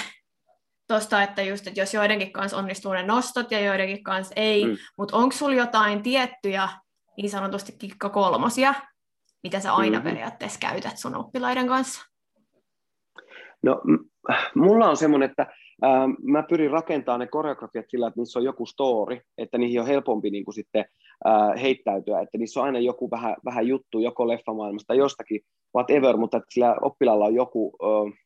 [0.87, 4.77] tosta, että just, että jos joidenkin kanssa onnistuu ne nostot ja joidenkin kanssa ei, mm.
[4.97, 6.69] mutta onko sulla jotain tiettyjä
[7.17, 8.73] niin sanotusti kikka kolmosia,
[9.43, 10.09] mitä sä aina mm-hmm.
[10.09, 12.05] periaatteessa käytät sun oppilaiden kanssa?
[13.63, 13.81] No,
[14.55, 15.41] mulla on semmoinen, että
[15.83, 19.87] äh, mä pyrin rakentamaan ne koreografiat sillä, että niissä on joku story, että niihin on
[19.87, 20.85] helpompi niin kuin sitten
[21.27, 25.41] äh, heittäytyä, että niissä on aina joku vähän, vähän juttu, joko leffamaailmasta, jostakin,
[25.75, 28.22] whatever, mutta että sillä oppilaalla on joku, äh,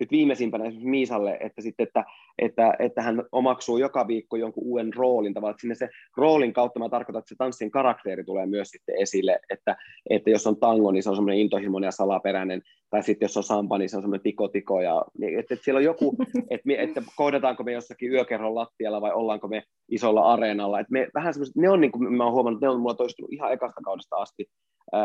[0.00, 2.04] nyt viimeisimpänä esimerkiksi Miisalle, että, sitten, että,
[2.38, 6.78] että, että hän omaksuu joka viikko jonkun uuden roolin, tavallaan, että sinne se roolin kautta
[6.78, 9.76] mä tarkoitan, että se tanssin karakteeri tulee myös sitten esille, että,
[10.10, 13.42] että jos on tango, niin se on semmoinen intohimoinen ja salaperäinen, tai sitten jos on
[13.42, 15.04] samba, niin se on semmoinen tiko-tiko, ja,
[15.38, 16.16] että, että siellä on joku,
[16.50, 21.08] että, me, että kohdataanko me jossakin yökerron lattialla vai ollaanko me isolla areenalla, että me
[21.14, 23.80] vähän semmoiset, ne on niin kuin mä oon huomannut, ne on mulla toistunut ihan ekasta
[23.84, 24.46] kaudesta asti,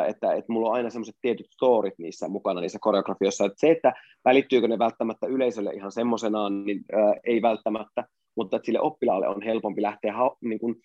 [0.08, 3.94] että, että mulla on aina semmoiset tietyt storit niissä mukana niissä koreografioissa, että se, että
[4.26, 8.06] välittyykö ne välttämättä yleisölle ihan semmoisenaan, niin ää, ei välttämättä,
[8.38, 10.76] mutta että sille oppilaalle on helpompi lähteä ha, niin kuin,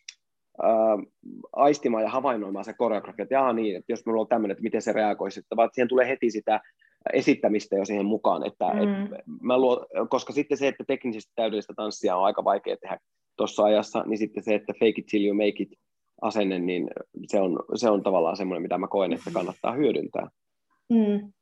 [0.63, 0.99] ää,
[1.53, 4.83] aistimaan ja havainnoimaan se koreografia, että jaa niin, että jos minulla on tämmöinen, että miten
[4.83, 6.61] se reagoisi, että vaan siihen tulee heti sitä
[7.13, 9.05] esittämistä jo siihen mukaan, että mm.
[9.05, 12.99] et mä luo, koska sitten se, että teknisesti täydellistä tanssia on aika vaikea tehdä
[13.37, 15.69] tuossa ajassa, niin sitten se, että fake it till you make it
[16.23, 16.91] asenne, niin
[17.27, 20.29] se on, se on tavallaan semmoinen, mitä mä koen, että kannattaa hyödyntää.
[20.89, 21.33] Mm.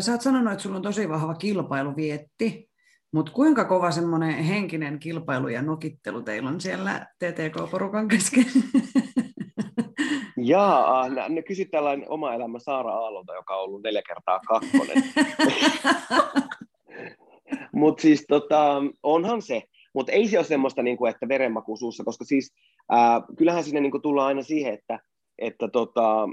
[0.00, 2.70] Sä oot sanonut, että sulla on tosi vahva kilpailuvietti,
[3.12, 8.46] mutta kuinka kova semmoinen henkinen kilpailu ja nokittelu teillä on siellä TTK-porukan kesken?
[10.36, 15.04] Jaa, ne kysyt tällainen oma elämä Saara Aallolta, joka on ollut neljä kertaa kakkonen.
[17.72, 19.62] Mutta siis tota, onhan se,
[19.94, 22.54] mutta ei se ole semmoista, niin kuin, että verenmaku suussa, koska siis
[22.90, 25.00] ää, kyllähän sinne niin tullaan aina siihen, että,
[25.38, 26.28] että tota,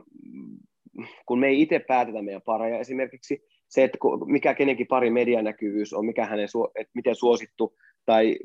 [1.25, 6.05] kun me ei itse päätetä meidän pareja esimerkiksi, se, että mikä kenenkin pari medianäkyvyys on,
[6.05, 8.37] mikä hänen, että miten suosittu, tai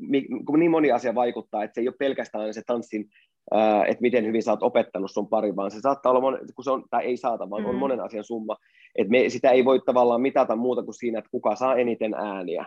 [0.45, 3.09] kun niin moni asia vaikuttaa, että se ei ole pelkästään se tanssin,
[3.87, 6.71] että miten hyvin sä oot opettanut sun pari, vaan se saattaa olla, monen, kun se
[6.71, 7.69] on, tai ei saata, vaan mm.
[7.69, 8.57] on monen asian summa,
[8.95, 12.65] että me, sitä ei voi tavallaan mitata muuta kuin siinä, että kuka saa eniten ääniä,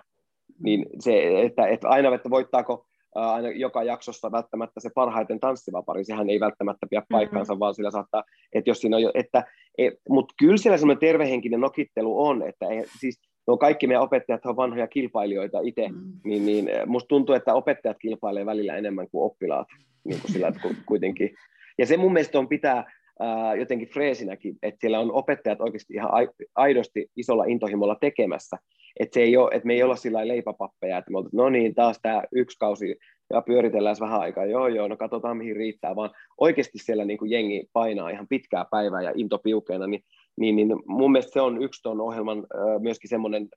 [0.62, 2.85] niin se, että, että aina, että voittaako
[3.16, 7.60] aina joka jaksossa välttämättä se parhaiten tanssiva pari, sehän ei välttämättä pidä paikkaansa, mm-hmm.
[7.60, 9.44] vaan sillä saattaa, että jos siinä on jo, että,
[9.78, 14.46] et, mutta kyllä siellä semmoinen tervehenkinen nokittelu on, että ei, siis no kaikki meidän opettajat
[14.46, 16.12] on vanhoja kilpailijoita itse, mm.
[16.24, 19.68] niin, niin musta tuntuu, että opettajat kilpailee välillä enemmän kuin oppilaat,
[20.04, 21.34] niin kuin sillä, että kuitenkin.
[21.78, 26.10] Ja se mun mielestä on pitää ää, jotenkin freesinäkin, että siellä on opettajat oikeasti ihan
[26.54, 28.56] aidosti isolla intohimolla tekemässä,
[29.00, 31.74] että, se ei ole, että me ei olla sillä leipäpappeja, että me oltaisiin, no niin,
[31.74, 32.96] taas tämä yksi kausi
[33.30, 37.30] ja pyöritellään vähän aikaa, joo joo, no katsotaan mihin riittää, vaan oikeasti siellä niin kuin
[37.30, 40.02] jengi painaa ihan pitkää päivää ja into piukeena, niin,
[40.36, 42.46] niin, niin mun mielestä se on yksi tuon ohjelman
[42.78, 43.48] myöskin semmoinen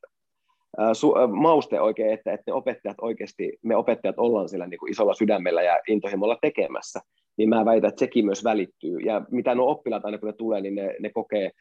[1.31, 5.61] mauste oikein, että, että ne opettajat oikeasti, me opettajat ollaan siellä niin kuin isolla sydämellä
[5.61, 6.99] ja intohimolla tekemässä,
[7.37, 8.99] niin mä väitän, että sekin myös välittyy.
[8.99, 11.51] Ja mitä nuo oppilaat aina kun ne tulee, niin ne, ne kokee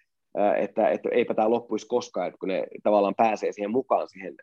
[0.59, 4.35] että, että eipä tämä loppuisi koskaan, että kun ne tavallaan pääsee siihen mukaan siihen,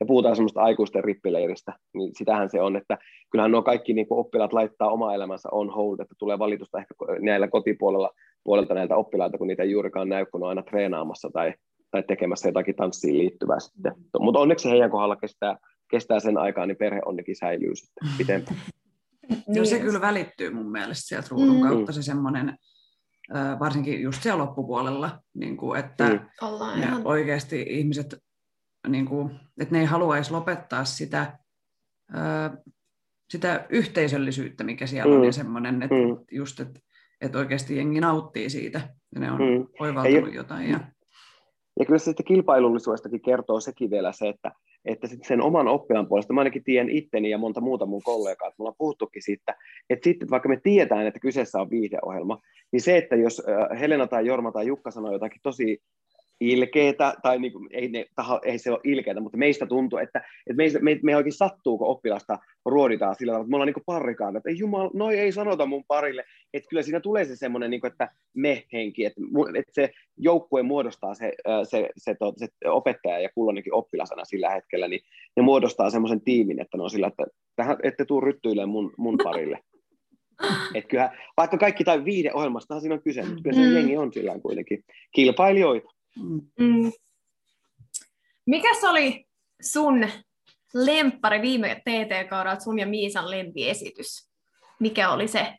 [0.00, 2.98] ja puhutaan semmoista aikuisten rippileiristä, niin sitähän se on, että
[3.30, 7.48] kyllähän nuo kaikki niin oppilaat laittaa oma elämänsä on hold, että tulee valitusta ehkä näillä
[7.48, 8.10] kotipuolella
[8.44, 11.54] puolelta näiltä oppilaita, kun niitä ei juurikaan näy, kun on aina treenaamassa tai,
[11.90, 13.92] tai tekemässä jotakin tanssiin liittyvää sitten.
[14.20, 15.56] Mutta onneksi heidän kohdalla kestää,
[15.90, 18.56] kestää sen aikaa, niin perhe onnekin säilyy sitten pitempään.
[19.48, 21.62] Joo, se kyllä välittyy mun mielestä sieltä ruudun mm.
[21.62, 22.56] kautta se semmoinen
[23.60, 26.20] varsinkin just siellä loppupuolella, niin kuin, että mm.
[26.80, 27.06] ne ihan...
[27.06, 28.16] oikeasti ihmiset,
[28.88, 31.38] niin kuin, että ne ei haluaisi lopettaa sitä,
[33.30, 35.20] sitä yhteisöllisyyttä, mikä siellä mm.
[35.20, 36.24] on, ja semmoinen, että mm.
[36.30, 36.80] just, että,
[37.20, 38.80] että oikeasti jengi nauttii siitä,
[39.14, 39.66] ja ne on mm.
[39.80, 40.70] oivaltunut jotain.
[40.70, 40.80] Ja...
[41.78, 44.52] ja kyllä se sitten kilpailullisuudestakin kertoo sekin vielä se, että
[44.84, 48.48] että sit sen oman oppilaan puolesta, mä ainakin tiedän itteni ja monta muuta mun kollegaa,
[48.48, 49.56] että mulla on puhuttukin siitä,
[49.90, 52.38] että sitten vaikka me tiedetään, että kyseessä on viihdeohjelma,
[52.72, 53.42] niin se, että jos
[53.80, 55.82] Helena tai Jorma tai Jukka sanoo jotakin tosi
[56.50, 60.18] ilkeetä, tai niin kuin, ei, ne, taho, ei se ole ilkeätä, mutta meistä tuntuu, että,
[60.18, 63.84] että meistä, me, me oikein sattuu, kun oppilasta ruoditaan sillä tavalla, että me ollaan niin
[63.86, 66.24] parikaan, että ei jumala, noi ei sanota mun parille,
[66.54, 69.20] että kyllä siinä tulee se semmoinen, niin kuin, että me-henki, että,
[69.54, 71.32] että se joukkue muodostaa se,
[71.64, 75.00] se, se, se, se opettaja ja kulloinenkin oppilasana sillä hetkellä, niin
[75.36, 77.26] ne muodostaa semmoisen tiimin, että ne on sillä, että
[77.56, 79.58] tähän ette tuu ryttyilemään mun, mun parille.
[80.74, 83.74] Et kyllä, vaikka kaikki tai viide ohjelmastahan siinä on kyse, mutta kyllä se mm.
[83.74, 85.88] jengi on sillä kuitenkin kilpailijoita.
[86.58, 86.92] Mm.
[88.46, 89.26] Mikäs oli
[89.62, 90.08] sun
[90.74, 94.28] lemppari viime TT-kaudella, sun ja Miisan lempiesitys?
[94.80, 95.54] Mikä oli se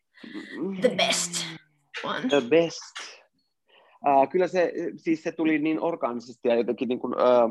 [0.82, 1.46] the best
[2.04, 2.28] one?
[2.30, 2.80] The best.
[4.08, 7.50] Uh, kyllä se, siis se tuli niin orgaanisesti ja jotenkin, niin kuin, uh,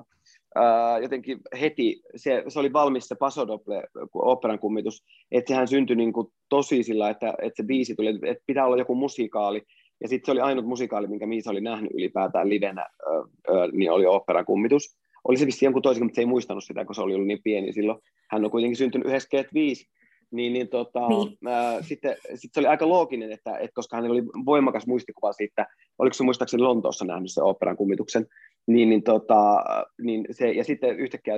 [0.58, 3.84] uh, jotenkin heti, se, se oli valmis se Pasodoble
[4.14, 8.44] operan kummitus, että sehän syntyi niin kuin tosi sillä, että, että se biisi tuli, että
[8.46, 9.62] pitää olla joku musikaali,
[10.02, 14.06] ja sitten se oli ainut musikaali, minkä Miisa oli nähnyt ylipäätään livenä, öö, niin oli
[14.06, 14.96] operan kummitus.
[15.24, 17.42] Oli se vissiin jonkun toisen, mutta se ei muistanut sitä, kun se oli ollut niin
[17.44, 17.98] pieni silloin.
[18.30, 19.86] Hän on kuitenkin syntynyt 95,
[20.32, 21.38] niin, niin, tota, Niin.
[21.48, 25.66] Ää, sitten, sitten se oli aika looginen, että, että koska hänellä oli voimakas muistikuva siitä,
[25.98, 28.26] oliko se muistaakseni Lontoossa nähnyt se operan kummituksen,
[28.66, 29.64] niin, niin, tota,
[30.02, 31.34] niin se, ja sitten yhtäkkiä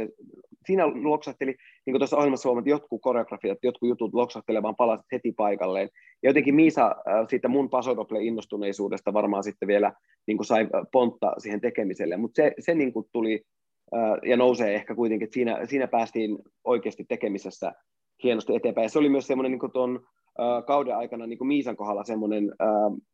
[0.66, 1.54] siinä loksahteli,
[1.86, 5.88] niin kuin tuossa ohjelmassa huomattiin, jotkut koreografiat, jotkut jutut loksahtelemaan vaan palasit heti paikalleen.
[6.22, 9.92] Ja jotenkin Miisa äh, siitä mun pasodople innostuneisuudesta varmaan sitten vielä
[10.26, 13.42] niin kuin sai pontta siihen tekemiselle, mutta se, se niin kuin tuli
[13.94, 17.72] äh, ja nousee ehkä kuitenkin, että siinä, siinä päästiin oikeasti tekemisessä
[18.24, 18.84] hienosti eteenpäin.
[18.84, 20.06] Ja se oli myös semmoinen niin tuon
[20.66, 22.52] kauden aikana niin kuin Miisan kohdalla semmoinen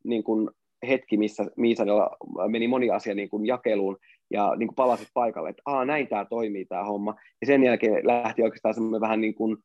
[0.04, 0.50] niin kuin
[0.88, 2.16] hetki, missä Miisanella
[2.48, 3.96] meni moni asia niin kuin jakeluun
[4.30, 7.14] ja niin kuin palasit paikalle, että Aa, näin tämä toimii tämä homma.
[7.40, 9.56] Ja sen jälkeen lähti oikeastaan semmoinen vähän niin kuin,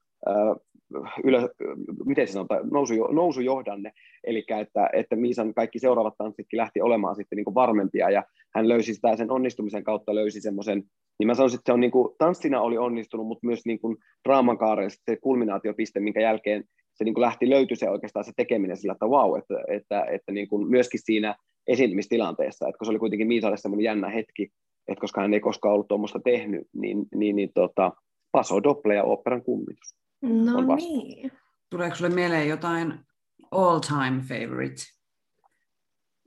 [1.23, 1.49] ylö,
[2.05, 3.91] miten se sanotaan, nousu, nousujohdanne,
[4.23, 8.23] eli että, että Miisan kaikki seuraavat tanssitkin lähti olemaan sitten niin kuin varmempia, ja
[8.55, 10.83] hän löysi sitä sen onnistumisen kautta, löysi semmoisen,
[11.19, 13.97] niin mä sanoisin, että se on niin kuin, tanssina oli onnistunut, mutta myös niin kuin
[14.27, 18.77] draaman kaaren se kulminaatiopiste, minkä jälkeen se niin kuin lähti löytyi se oikeastaan se tekeminen
[18.77, 21.35] sillä, että wow, että, että, että niin kuin myöskin siinä
[21.67, 24.49] esiintymistilanteessa, että kun se oli kuitenkin Miisalle semmoinen jännä hetki,
[24.87, 27.91] että koska hän ei koskaan ollut tuommoista tehnyt, niin, niin, niin tota,
[28.31, 29.95] Paso Doble ja operan kummitus.
[30.21, 31.31] No niin.
[31.69, 32.93] Tuleeko sulle mieleen jotain
[33.51, 34.81] all-time favorite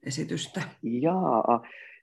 [0.06, 0.62] esitystä?
[0.82, 1.60] Jaa,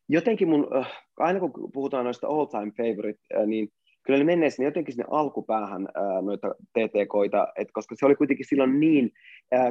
[0.09, 3.69] jotenkin mun, äh, aina kun puhutaan noista all time favorite, äh, niin
[4.03, 8.45] kyllä ne menee sinne jotenkin sinne alkupäähän äh, noita TTKita, et koska se oli kuitenkin
[8.49, 9.11] silloin niin,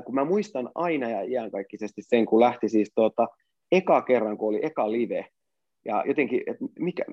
[0.04, 3.26] kun mä muistan aina ja iänkaikkisesti sen, kun lähti siis tuota,
[3.72, 5.26] eka kerran, kun oli eka live,
[5.84, 6.64] ja jotenkin, että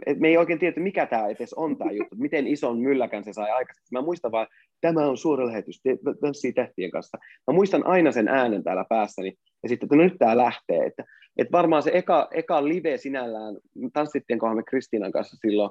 [0.06, 3.34] et me ei oikein tiedä, mikä tämä edes on tämä juttu, miten ison mylläkän se
[3.34, 3.94] sai aikaiseksi.
[3.94, 4.48] Mä muistan vaan,
[4.82, 5.82] tämä on suora lähetys,
[6.22, 7.18] tanssii tähtien kanssa.
[7.48, 10.86] Mä muistan aina sen äänen täällä päässäni, ja sitten, että no nyt tämä lähtee.
[10.86, 11.04] Että,
[11.38, 13.58] että varmaan se eka, eka live sinällään,
[13.94, 15.70] tanssittiinkohan me Kristiinan kanssa silloin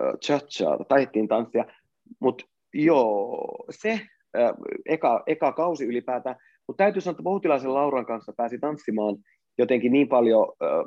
[0.00, 1.64] uh, cha-cha, taidettiin tanssia,
[2.20, 4.50] mutta joo, se äh,
[4.86, 9.16] eka, eka kausi ylipäätään, mutta täytyy sanoa, että Voutilaisen Lauran kanssa pääsi tanssimaan
[9.58, 10.84] jotenkin niin paljon äh,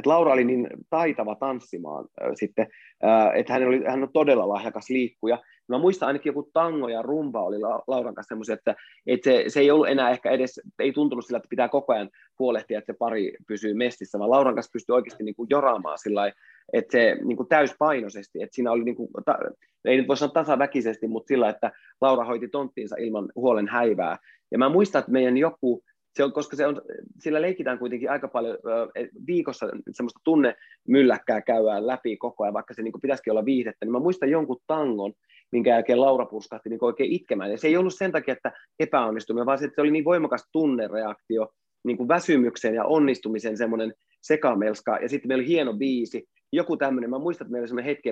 [0.00, 2.66] että Laura oli niin taitava tanssimaan äh, sitten,
[3.04, 5.38] äh, että hän, oli, hän on todella lahjakas liikkuja.
[5.68, 8.74] Mä muistan ainakin joku tango ja rumba oli La, Lauran kanssa semmoisia, että,
[9.06, 12.10] että se, se, ei ollut enää ehkä edes, ei tuntunut sillä, että pitää koko ajan
[12.38, 16.32] huolehtia, että se pari pysyy mestissä, vaan Lauran kanssa pystyi oikeasti niin kuin joraamaan sillä
[16.72, 19.38] että se niin kuin täyspainoisesti, että siinä oli, niin kuin, ta,
[19.84, 24.16] ei nyt voi sanoa tasaväkisesti, mutta sillä, että Laura hoiti tonttiinsa ilman huolen häivää.
[24.50, 25.82] Ja mä muistan, että meidän joku
[26.14, 26.82] se on, koska se on,
[27.18, 28.58] sillä leikitään kuitenkin aika paljon
[29.26, 33.98] viikossa semmoista tunnemylläkkää käydään läpi koko ajan, vaikka se niin pitäisikin olla viihdettä, niin mä
[33.98, 35.12] muistan jonkun tangon,
[35.52, 37.50] minkä jälkeen Laura purskahti niin oikein itkemään.
[37.50, 40.48] Ja se ei ollut sen takia, että epäonnistuminen, vaan se, että se oli niin voimakas
[40.52, 41.48] tunnereaktio
[41.84, 44.98] niin kuin väsymyksen ja onnistumisen semmoinen sekamelska.
[45.02, 48.08] Ja sitten meillä oli hieno biisi, joku tämmöinen, mä muistan, että meillä oli semmoinen hetki,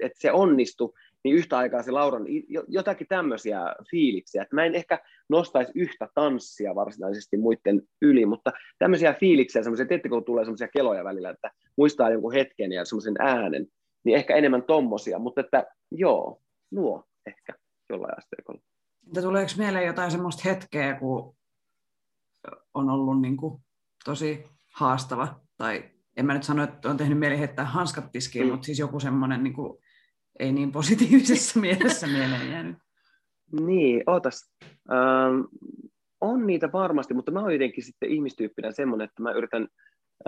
[0.00, 0.92] että se onnistui,
[1.24, 2.24] niin yhtä aikaa se Lauran
[2.68, 9.12] jotakin tämmöisiä fiiliksiä, että mä en ehkä nostaisi yhtä tanssia varsinaisesti muiden yli, mutta tämmöisiä
[9.12, 13.66] fiiliksiä, semmoisia, tiedättekö, kun tulee semmoisia keloja välillä, että muistaa jonkun hetken ja semmoisen äänen,
[14.04, 17.52] niin ehkä enemmän tommosia, mutta että joo, nuo ehkä
[17.88, 18.60] jollain asteikolla.
[19.06, 21.36] Entä tuleeko mieleen jotain semmoista hetkeä, kun
[22.74, 23.62] on ollut niin kuin
[24.04, 28.52] tosi haastava, tai en mä nyt sano, että on tehnyt mieli heittää hanskat tiskiin, mm.
[28.52, 29.78] mutta siis joku semmoinen niin kuin,
[30.40, 32.76] ei niin positiivisessa mielessä mieleen jäänyt.
[33.60, 34.52] Niin, ootas.
[34.92, 35.40] Ähm,
[36.20, 39.68] on niitä varmasti, mutta mä oon jotenkin sitten ihmistyyppinen semmoinen, että mä yritän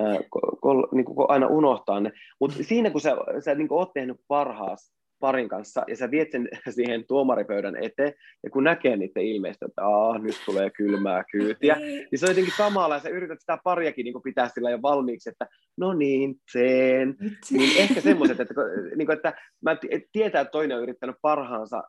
[0.01, 0.19] äh,
[0.61, 2.13] kol, niin kuin aina unohtaa ne.
[2.41, 6.31] Mutta siinä kun sä, sä niin kuin oot tehnyt parhaas parin kanssa ja sä viet
[6.31, 11.75] sen siihen tuomaripöydän eteen ja kun näkee niiden ilmeistä, että Aa, nyt tulee kylmää kyytiä,
[11.75, 15.31] niin se on jotenkin kamala ja sä yrität sitä pariakin niin pitää sillä jo valmiiksi,
[15.31, 17.17] että no niin, sen.
[17.51, 18.55] Niin ehkä semmoiset, että,
[18.97, 19.33] niin kuin, että
[19.63, 19.77] mä
[20.13, 21.83] tietää, että toinen on yrittänyt parhaansa,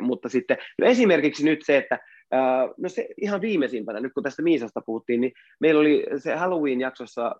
[0.00, 1.98] mutta sitten no esimerkiksi nyt se, että
[2.78, 7.36] no se ihan viimeisimpänä, nyt kun tästä Miisasta puhuttiin, niin meillä oli se Halloween-jaksossa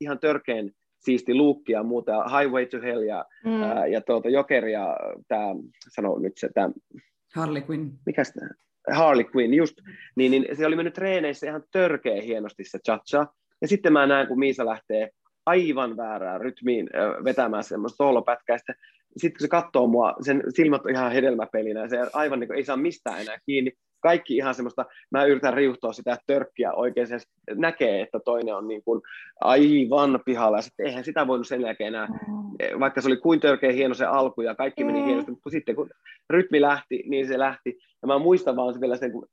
[0.00, 3.62] ihan törkeen siisti luukki ja muuta, ja Highway to Hell ja, mm.
[3.62, 4.96] ää, ja tuota Joker ja
[5.28, 5.46] tämä,
[5.94, 6.70] sano nyt se, tämä...
[7.34, 7.90] Harley Quinn.
[8.06, 8.48] Mikäs tämä?
[8.96, 9.76] Harley Quinn, just.
[10.16, 13.26] Niin, niin se oli mennyt treeneissä ihan törkeä hienosti se cha
[13.60, 15.10] Ja sitten mä näen, kun Miisa lähtee
[15.46, 16.90] aivan väärään rytmiin
[17.24, 18.74] vetämään semmoista soolopätkäistä.
[19.16, 22.56] Sitten kun se katsoo mua, sen silmät on ihan hedelmäpelinä ja se aivan niin kuin,
[22.56, 27.18] ei saa mistään enää kiinni kaikki ihan semmoista, mä yritän riuhtoa sitä törkkiä oikein, se
[27.54, 29.02] näkee, että toinen on niin kuin
[29.40, 32.80] aivan pihalla, ja sitten eihän sitä voinut sen jälkeen enää, mm.
[32.80, 35.06] vaikka se oli kuin törkeä hieno se alku, ja kaikki meni mm.
[35.06, 35.90] hienosti, mutta sitten kun
[36.30, 39.28] rytmi lähti, niin se lähti, ja mä muistan vaan se vielä sen, kun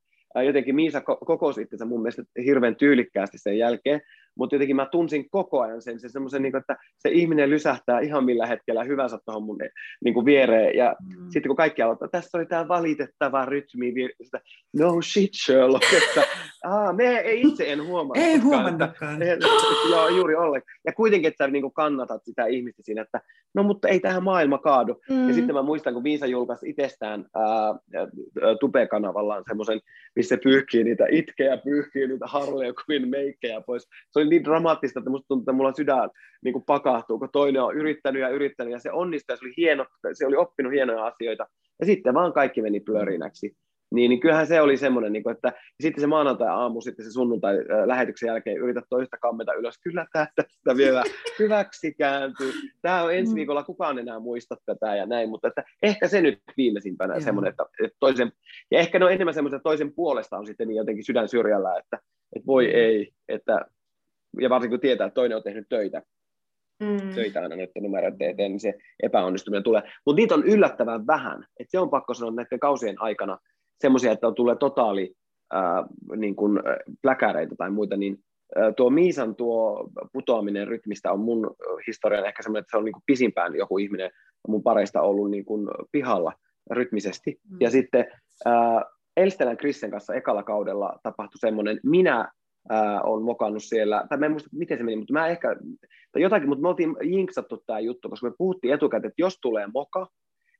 [0.45, 4.01] jotenkin Miisa kokosi itsensä mun mielestä hirveän tyylikkäästi sen jälkeen,
[4.37, 8.25] mutta jotenkin mä tunsin koko ajan sen, se semmoisen, niin että se ihminen lysähtää ihan
[8.25, 9.57] millä hetkellä hyvänsä tuohon mun
[10.03, 11.25] niin kuin viereen, ja mm.
[11.29, 14.41] sitten kun kaikki aloittaa, tässä oli tämä valitettava rytmi, sitä,
[14.79, 16.23] no shit Sherlock, että
[16.63, 18.27] aa, me ei itse en huomannut.
[18.27, 19.19] Ei huomannutkaan.
[19.89, 20.77] Joo, juuri ollenkaan.
[20.85, 23.21] Ja kuitenkin, että sä niin kuin kannatat sitä ihmistä siinä, että
[23.53, 25.01] no mutta ei tähän maailma kaadu.
[25.09, 25.27] Mm.
[25.27, 27.75] Ja sitten mä muistan, kun Viisa julkaisi itsestään ää,
[28.59, 29.79] Tube-kanavallaan semmoisen,
[30.15, 33.83] missä pyyhkii niitä itkeä, pyyhkii niitä Harley Quinn meikkejä pois.
[33.83, 36.09] Se oli niin dramaattista, että musta tuntuu, että mulla sydän
[36.43, 39.53] niin kuin pakahtuu, kun toinen on yrittänyt ja yrittänyt, ja se onnistui, ja se oli
[39.57, 41.47] hieno, se oli oppinut hienoja asioita.
[41.79, 43.55] Ja sitten vaan kaikki meni pyörinäksi.
[43.91, 48.27] Niin, niin kyllähän se oli semmoinen, niin että ja sitten se maanantai-aamu, sitten se sunnuntai-lähetyksen
[48.27, 49.79] jälkeen yrität toista kammeta ylös.
[49.83, 51.03] Kyllä tämä tästä vielä
[51.39, 52.51] hyväksi kääntyy.
[52.81, 53.35] Tämä on ensi mm.
[53.35, 57.65] viikolla, kukaan enää muista tätä ja näin, mutta että ehkä se nyt viimeisimpänä semmoinen, että,
[57.83, 58.31] että toisen,
[58.71, 61.77] ja ehkä ne on enemmän semmoisen, että toisen puolesta on sitten niin jotenkin sydän syrjällä,
[61.77, 61.99] että,
[62.35, 62.71] että voi mm.
[62.75, 63.65] ei, että,
[64.41, 66.01] ja varsinkin kun tietää, että toinen on tehnyt töitä,
[66.79, 67.13] mm.
[67.15, 68.73] töitä aina näiden numeroiden eteen, niin se
[69.03, 69.81] epäonnistuminen tulee.
[70.05, 73.37] Mutta niitä on yllättävän vähän, että se on pakko sanoa näiden kausien aikana,
[73.79, 75.15] semmoisia, että tulee totaali
[75.51, 75.83] ää,
[76.15, 76.59] niin kuin
[77.01, 78.17] pläkäreitä tai muita, niin
[78.55, 81.55] ää, tuo Miisan tuo putoaminen rytmistä on mun
[81.87, 84.11] historian ehkä semmoinen, että se on niin kuin pisimpään joku ihminen
[84.47, 86.33] mun pareista ollut niin kuin pihalla
[86.71, 87.39] rytmisesti.
[87.49, 87.57] Mm.
[87.59, 88.05] Ja sitten
[88.45, 88.83] ää,
[89.17, 92.31] Elstelän Krissen kanssa ekalla kaudella tapahtui semmoinen, minä
[92.69, 95.55] ää, on mokannut siellä, tai mä en muista miten se meni, mutta mä ehkä,
[96.11, 99.67] tai jotakin, mutta me oltiin jinksattu tämä juttu, koska me puhuttiin etukäteen, että jos tulee
[99.73, 100.07] moka,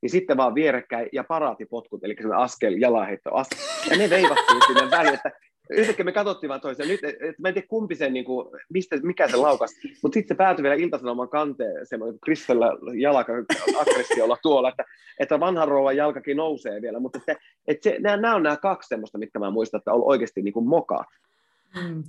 [0.02, 3.58] niin sitten vaan vierekkäin ja paraatipotkut, eli se askel, jalanheitto, askel,
[3.92, 5.32] ja ne veivattiin sinne väliin, että
[5.70, 8.98] yhtäkkiä me katsottiin vaan toisiaan, nyt, et, mä en tiedä kumpi sen, niin kuin, mistä,
[9.04, 9.72] mikä se laukas,
[10.04, 12.68] mutta sitten se päätyi vielä iltasanoman kanteen, semmoinen Kristellä
[13.00, 13.34] jalka
[13.80, 14.86] aggressiolla tuolla, että,
[15.20, 17.36] että vanhan rouvan jalkakin nousee vielä, mutta että,
[17.68, 20.54] että se, nämä, nämä on nämä kaksi semmoista, mitkä mä muistan, että on oikeasti niin
[20.54, 21.06] kuin moka.
[21.76, 22.04] Mm.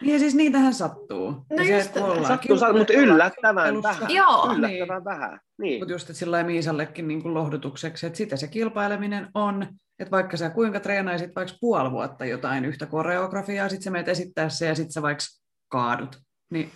[0.00, 1.30] Niin ja siis niitähän sattuu.
[1.30, 2.24] No ja just, se, sattuu,
[2.58, 4.10] sattuu, mutta yllättävän vähän.
[4.10, 4.54] Joo.
[4.56, 5.04] Yllättävän niin.
[5.04, 5.40] vähän.
[5.58, 5.80] Niin.
[5.80, 9.66] Mutta just, että sillä Miisallekin niin kuin lohdutukseksi, että sitä se kilpaileminen on,
[9.98, 14.48] että vaikka sä kuinka treenaisit vaikka puoli vuotta jotain yhtä koreografiaa, sitten sä menet esittää
[14.48, 15.24] se ja sitten sä vaikka
[15.68, 16.16] kaadut,
[16.50, 16.70] niin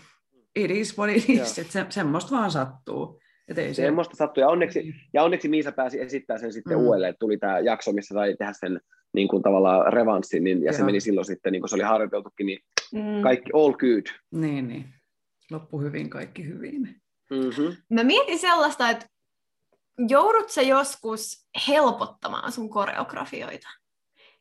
[0.56, 3.20] it is what it is, että se, semmoista vaan sattuu.
[3.48, 3.82] Et ei se...
[3.82, 4.94] Semmoista sattuu, ja onneksi, niin.
[5.14, 6.84] ja onneksi Miisa pääsi esittämään sen sitten mm.
[6.84, 8.80] uudelleen, tuli tämä jakso, missä sai tehdä sen
[9.14, 10.76] niin kuin tavallaan revanssin, niin, ja Joo.
[10.76, 12.60] se meni silloin sitten, niin kuin se oli harjoiteltukin, niin
[12.92, 13.22] mm.
[13.22, 14.06] kaikki all good.
[14.30, 14.84] Niin, niin.
[15.50, 16.80] Loppu hyvin, kaikki hyvin.
[17.30, 17.76] Mm-hmm.
[17.90, 19.06] Mä mietin sellaista, että
[20.08, 23.68] joudut sä joskus helpottamaan sun koreografioita?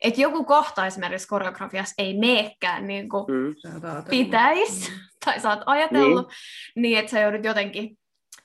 [0.04, 3.56] Että joku kohta esimerkiksi koreografiassa ei meekään niin kuin mm.
[4.10, 4.98] pitäisi, mm.
[5.26, 7.98] tai sä oot ajatellut, niin, niin että sä joudut jotenkin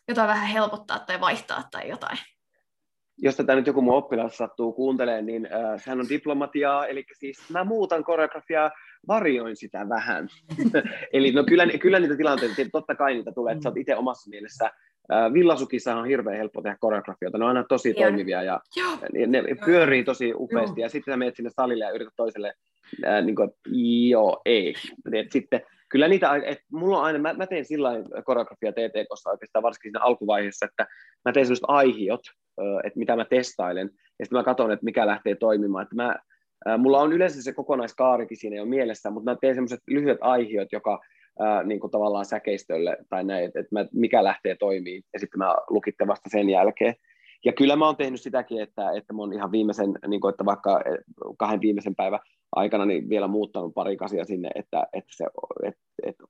[0.08, 2.18] jotain vähän helpottaa tai vaihtaa tai jotain
[3.18, 7.50] jos tätä nyt joku mun oppilas sattuu kuuntelemaan, niin äh, sehän on diplomatiaa, eli siis
[7.50, 8.70] mä muutan koreografiaa,
[9.08, 10.28] varjoin sitä vähän.
[11.12, 14.30] eli no kyllä, kyllä niitä tilanteita, totta kai niitä tulee, että sä oot itse omassa
[14.30, 14.70] mielessä.
[15.12, 17.94] Äh, villasukissa on hirveän helppo tehdä koreografioita, ne on aina tosi ja.
[17.94, 18.60] toimivia ja
[19.12, 22.54] ne, ne pyörii tosi upeasti, ja sitten sä menet sinne salille ja yrität toiselle,
[23.06, 23.50] äh, niin kuin,
[24.08, 24.74] joo, ei.
[25.12, 27.90] Et sitten kyllä niitä, että mulla on aina, mä, mä teen sillä
[28.24, 30.86] koreografia TTKssa oikeastaan varsinkin siinä alkuvaiheessa, että
[31.24, 32.20] mä teen sellaiset aihiot,
[32.84, 35.82] että mitä mä testailen, ja sitten mä katson, että mikä lähtee toimimaan.
[35.82, 36.16] Että mä,
[36.78, 41.00] mulla on yleensä se kokonaiskaarikin siinä jo mielessä, mutta mä teen semmoiset lyhyet aihiot, joka
[41.40, 45.38] ää, niin kuin tavallaan säkeistölle tai näin, että, että mä, mikä lähtee toimii, ja sitten
[45.38, 46.94] mä lukitte vasta sen jälkeen.
[47.44, 50.44] Ja kyllä mä oon tehnyt sitäkin, että, että mä oon ihan viimeisen, niin kuin, että
[50.44, 50.80] vaikka
[51.38, 52.20] kahden viimeisen päivän
[52.56, 55.24] aikana niin vielä muuttanut pari asiaa sinne, että, että se,
[55.64, 56.24] että, että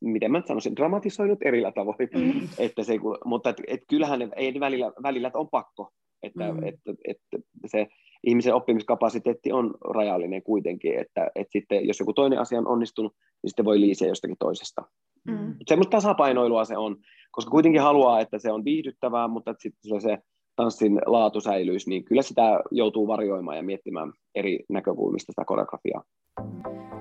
[0.00, 2.08] miten mä sanoisin, dramatisoinut erillä tavoin.
[2.14, 2.48] Mm.
[2.58, 5.90] Että se, mutta et, et kyllähän ne, ei välillä, välillä on pakko,
[6.22, 6.58] että, mm.
[6.58, 7.86] että, että, että se
[8.24, 13.12] ihmisen oppimiskapasiteetti on rajallinen kuitenkin, että, että sitten jos joku toinen asia on onnistunut,
[13.42, 14.82] niin sitten voi liisiä jostakin toisesta.
[15.28, 15.54] Mm.
[15.68, 16.96] Semmoista tasapainoilua se on,
[17.32, 20.18] koska kuitenkin haluaa, että se on viihdyttävää, että sitten se
[20.56, 26.02] tanssin laatu säilyisi, niin kyllä sitä joutuu varjoimaan ja miettimään eri näkökulmista sitä koreografiaa.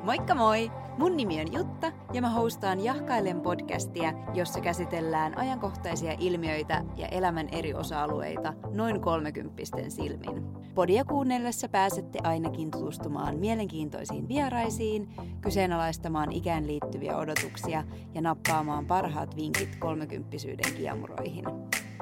[0.04, 0.72] Moikka moi!
[0.98, 7.50] Mun nimi on Jutta ja mä hostaan Jahkailen podcastia, jossa käsitellään ajankohtaisia ilmiöitä ja elämän
[7.52, 10.44] eri osa-alueita noin kolmekymppisten silmin.
[10.76, 15.10] Podia kuunnellessa pääsette ainakin tutustumaan mielenkiintoisiin vieraisiin,
[15.42, 17.84] kyseenalaistamaan ikään liittyviä odotuksia
[18.14, 21.46] ja nappaamaan parhaat vinkit kolmekymppisyyden kiemuroihin.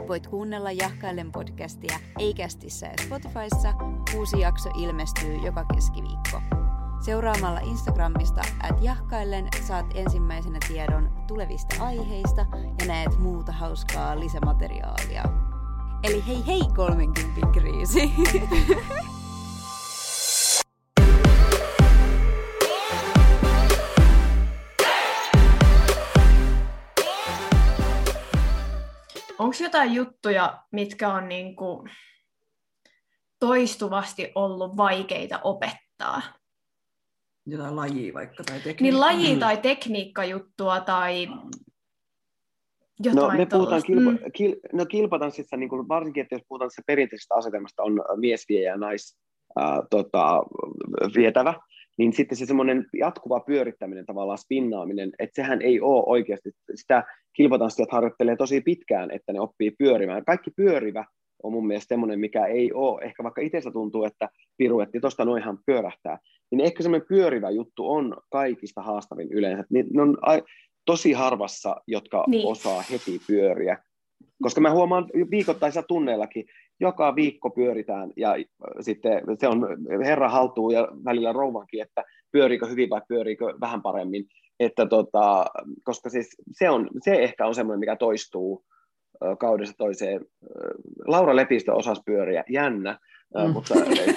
[0.07, 3.73] Voit kuunnella Jahkailen podcastia Eikästissä ja Spotifyssa.
[4.17, 6.41] Uusi jakso ilmestyy joka keskiviikko.
[7.01, 12.45] Seuraamalla Instagramista at jahkaillen saat ensimmäisenä tiedon tulevista aiheista
[12.79, 15.23] ja näet muuta hauskaa lisämateriaalia.
[16.03, 18.11] Eli hei hei 30 kriisi!
[29.39, 31.89] onko jotain juttuja, mitkä on niin kuin
[33.39, 36.21] toistuvasti ollut vaikeita opettaa?
[37.45, 38.83] Jotain lajia vaikka tai tekniikkaa.
[38.83, 41.27] Niin laji- tai tekniikkajuttua tai
[43.03, 44.17] jotain No me puhutaan kilpa, mm.
[44.33, 48.77] kil, no kilpatanssissa, niin kuin varsinkin, että jos puhutaan se perinteisestä asetelmasta, on miesviejä ja
[48.77, 49.17] nais
[49.55, 50.43] ää, tota,
[51.15, 51.53] vietävä,
[51.99, 57.91] niin sitten se semmoinen jatkuva pyörittäminen, tavallaan spinnaaminen, että sehän ei ole oikeasti, sitä kilpatanssijat
[57.91, 60.25] harjoittelee tosi pitkään, että ne oppii pyörimään.
[60.25, 61.05] Kaikki pyörivä
[61.43, 65.59] on mun mielestä semmoinen, mikä ei ole, ehkä vaikka itsestä tuntuu, että piruetti, tuosta noihan
[65.65, 66.17] pyörähtää,
[66.51, 69.63] niin ehkä semmoinen pyörivä juttu on kaikista haastavin yleensä.
[69.69, 70.17] Niin ne on
[70.85, 72.47] tosi harvassa, jotka niin.
[72.47, 73.77] osaa heti pyöriä.
[74.43, 76.45] Koska mä huomaan viikoittaisilla tunneillakin,
[76.79, 78.37] joka viikko pyöritään ja äh,
[78.81, 79.67] sitten se on
[80.05, 84.25] herra haltuu ja välillä rouvankin, että pyöriikö hyvin vai pyöriikö vähän paremmin.
[84.59, 85.45] Että tota,
[85.83, 88.65] koska siis se, on, se ehkä on semmoinen, mikä toistuu
[89.23, 90.25] ö, kaudesta toiseen.
[90.43, 90.47] Ö,
[91.07, 92.99] Laura Lepistö osasi pyöriä, jännä,
[93.35, 93.53] mm.
[93.53, 93.73] Mutta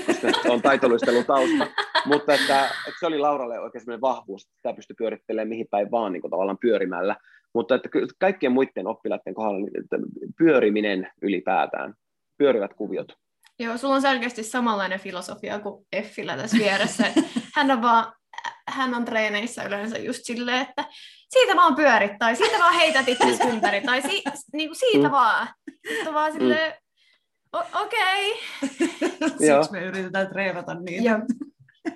[0.06, 1.66] koska se on taitoluistelun tausta.
[2.06, 6.12] mutta että, että, se oli Lauralle oikein vahvuus, että sitä pystyi pyörittelemään mihin päin vaan
[6.12, 7.16] niin kuin tavallaan pyörimällä.
[7.54, 7.88] Mutta että
[8.20, 9.96] kaikkien muiden oppilaiden kohdalla niin, että
[10.38, 11.94] pyöriminen ylipäätään,
[12.38, 13.12] pyörivät kuviot.
[13.58, 17.04] Joo, sulla on selkeästi samanlainen filosofia kuin Effillä tässä vieressä.
[17.54, 18.12] hän on vaan
[18.68, 20.84] hän on treeneissä yleensä just silleen, että
[21.28, 24.22] siitä vaan pyörit, tai siitä vaan heität itsesi ympäri, tai si,
[24.52, 25.12] niinku siitä Mm.
[25.12, 25.48] vaan.
[25.88, 26.74] Sitten vaan silleen,
[27.56, 28.32] o- okei.
[29.48, 29.62] Joo.
[29.62, 31.08] Siksi me yritetään treenata niitä.
[31.10, 31.18] Joo.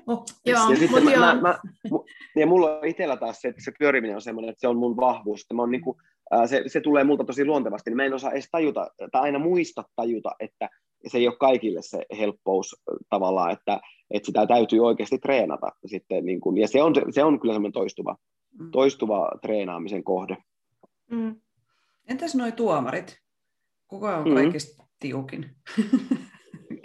[0.06, 1.20] Joo, ja sitten mut mä, joo.
[1.20, 1.58] mä, mä,
[2.40, 4.96] ja mulla on itsellä taas se, että se pyöriminen on semmoinen, että se on mun
[4.96, 5.40] vahvuus.
[5.40, 5.96] Että mä oon niinku,
[6.30, 9.38] ää, se, se tulee multa tosi luontevasti, niin mä en osaa edes tajuta, tai aina
[9.38, 10.70] muista tajuta, että
[11.06, 13.80] se ei ole kaikille se helppous tavallaan, että,
[14.10, 15.66] että sitä täytyy oikeasti treenata.
[15.86, 18.16] Sitten, niin kun, ja se on, se on kyllä semmoinen toistuva,
[18.58, 18.70] Mm.
[18.70, 20.36] toistuva treenaamisen kohde.
[21.10, 21.40] Mm.
[22.08, 23.18] Entäs noi tuomarit?
[23.88, 24.34] Kuka on Mm.
[24.34, 25.50] kaikista tiukin?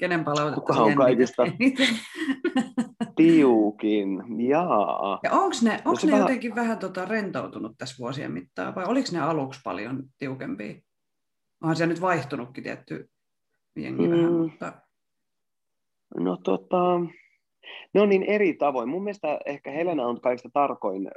[0.01, 1.43] Kenen palautetta Kuka on kaikista?
[1.45, 1.87] eniten?
[3.15, 5.19] Tiukin, jaa.
[5.23, 8.75] Ja onko ne, onks No se ne vähän- jotenkin vähän tota rentoutunut tässä vuosien mittaan,
[8.75, 10.73] vai oliko ne aluksi paljon tiukempia?
[11.63, 13.09] Onhan siellä nyt vaihtunutkin tietty
[13.75, 14.11] jengi mm.
[14.13, 14.73] vähän, mutta
[16.19, 16.99] No tota,
[17.93, 18.89] ne on niin eri tavoin.
[18.89, 21.11] Mun mielestä ehkä Helena on kaikista tarkoin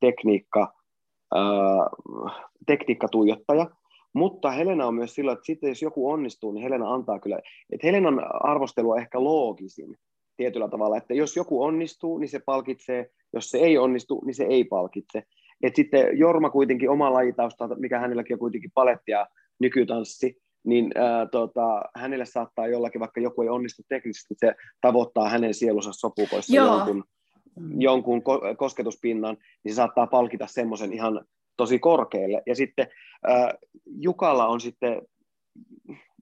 [0.00, 0.74] tekniikka,
[1.34, 1.42] ää,
[2.66, 3.66] tekniikkatuijottaja,
[4.16, 7.38] mutta Helena on myös sillä, että sitten jos joku onnistuu, niin Helena antaa kyllä,
[7.70, 9.96] että Helenan arvostelu on ehkä loogisin
[10.36, 14.44] tietyllä tavalla, että jos joku onnistuu, niin se palkitsee, jos se ei onnistu, niin se
[14.44, 15.22] ei palkitse.
[15.62, 19.26] Et sitten Jorma kuitenkin oma lajitaustalta, mikä hänelläkin on kuitenkin paletti ja
[19.58, 25.54] nykytanssi, niin ää, tota, hänelle saattaa jollakin, vaikka joku ei onnistu teknisesti, se tavoittaa hänen
[25.54, 26.66] sielunsa sopukoissa Joo.
[26.66, 27.04] jonkun,
[27.78, 31.24] jonkun ko- kosketuspinnan, niin se saattaa palkita semmoisen ihan
[31.56, 32.42] tosi korkealle.
[32.46, 32.86] Ja sitten
[33.26, 33.54] ää,
[33.86, 35.02] Jukalla on sitten,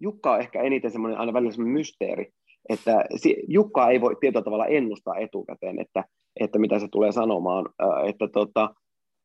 [0.00, 2.32] Jukka on ehkä eniten semmoinen aina välillä semmoinen mysteeri,
[2.68, 3.04] että
[3.48, 6.04] Jukka ei voi tietyllä tavalla ennustaa etukäteen, että,
[6.40, 8.74] että mitä se tulee sanomaan, ää, että tota,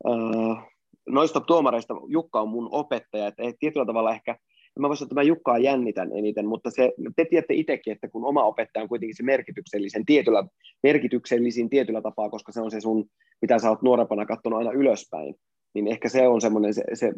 [0.05, 0.69] ää,
[1.09, 4.35] noista tuomareista Jukka on mun opettaja, että et tietyllä tavalla ehkä
[4.79, 8.25] mä voisin sanoa, että mä Jukkaa jännitän eniten, mutta se, te tiedätte itsekin, että kun
[8.25, 10.43] oma opettaja on kuitenkin se merkityksellisen tietyllä,
[10.83, 13.05] merkityksellisin tietyllä tapaa, koska se on se sun,
[13.41, 15.35] mitä sä oot nuorempana katsonut aina ylöspäin,
[15.73, 17.13] niin ehkä se on semmoinen, se, se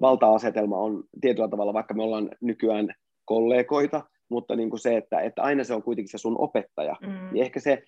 [0.00, 5.42] valta-asetelma on tietyllä tavalla, vaikka me ollaan nykyään kollegoita, mutta niin kuin se, että, että
[5.42, 7.32] aina se on kuitenkin se sun opettaja, Mm.
[7.32, 7.82] niin ehkä se,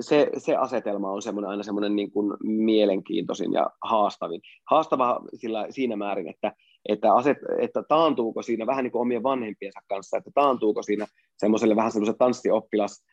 [0.00, 4.40] se, se asetelma on semmoinen, aina semmoinen niin kuin mielenkiintoisin ja haastavin.
[4.70, 6.52] Haastava sillä, siinä määrin, että,
[6.88, 11.76] että, aset, että taantuuko siinä vähän niin kuin omien vanhempiensa kanssa, että taantuuko siinä semmoiselle
[11.76, 13.04] vähän semmoiselle tanssioppilas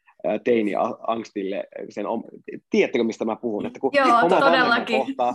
[0.44, 2.24] teini-angstille, sen, om-
[2.70, 5.00] tiedättekö mistä mä puhun, että kun Joo, oma todellakin.
[5.00, 5.34] kohtaa,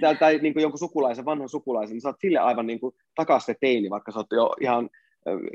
[0.00, 2.94] tai, tai niin kuin jonkun sukulaisen, vanhan sukulaisen, niin sä oot sille aivan niin kuin
[3.14, 4.90] takas se teini, vaikka sä oot jo ihan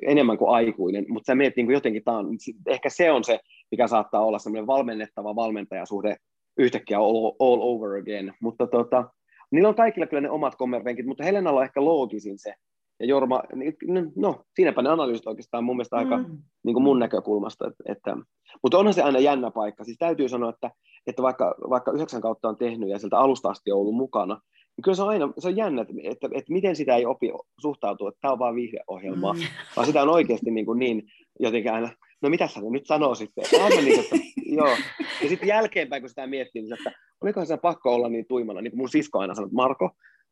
[0.01, 2.25] enemmän kuin aikuinen, mutta sä meet niin kuin jotenkin taan,
[2.67, 3.39] ehkä se on se,
[3.71, 6.15] mikä saattaa olla semmoinen valmennettava valmentajasuhde
[6.57, 9.09] yhtäkkiä all, all over again, mutta tota,
[9.51, 12.53] niillä on kaikilla kyllä ne omat kommervenkit, mutta Helenalla on ehkä loogisin se,
[12.99, 16.37] ja Jorma, niin- no siinäpä ne analyysit oikeastaan mun mielestä aika Mm.
[16.65, 18.17] niin kuin mun näkökulmasta, että, että,
[18.63, 20.71] mutta onhan se aina jännä paikka, siis täytyy sanoa, että,
[21.07, 24.33] että vaikka, vaikka yhdeksän kautta on tehnyt ja sieltä alusta asti on ollut mukana,
[24.77, 27.31] niin kyllä se on aina, se on jännä, että, että, että miten sitä ei opi
[27.61, 29.39] suhtautua, että tämä on vaan viihdeohjelmaa, Mm.
[29.75, 31.03] vaan sitä on oikeasti niin, kuin niin
[31.39, 31.89] jotenkin aina,
[32.21, 34.75] no mitä sä nyt sanoo sitten, Aina niin, että, joo.
[35.23, 36.91] Ja sitten jälkeenpäin, kun sitä miettii, niin että
[37.23, 39.89] olikohan se pakko olla niin tuimana, niin kuin mun sisko aina sanoi, että Marko,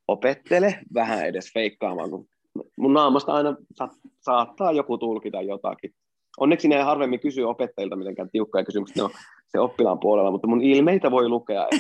[0.07, 2.28] opettele vähän edes feikkaamaan, kun
[2.78, 3.89] mun naamasta aina sa-
[4.20, 5.93] saattaa joku tulkita jotakin.
[6.39, 9.10] Onneksi ne harvemmin kysyy opettajilta mitenkään tiukkoja kysymyksiä, no
[9.47, 11.68] se oppilaan puolella, mutta mun ilmeitä voi lukea.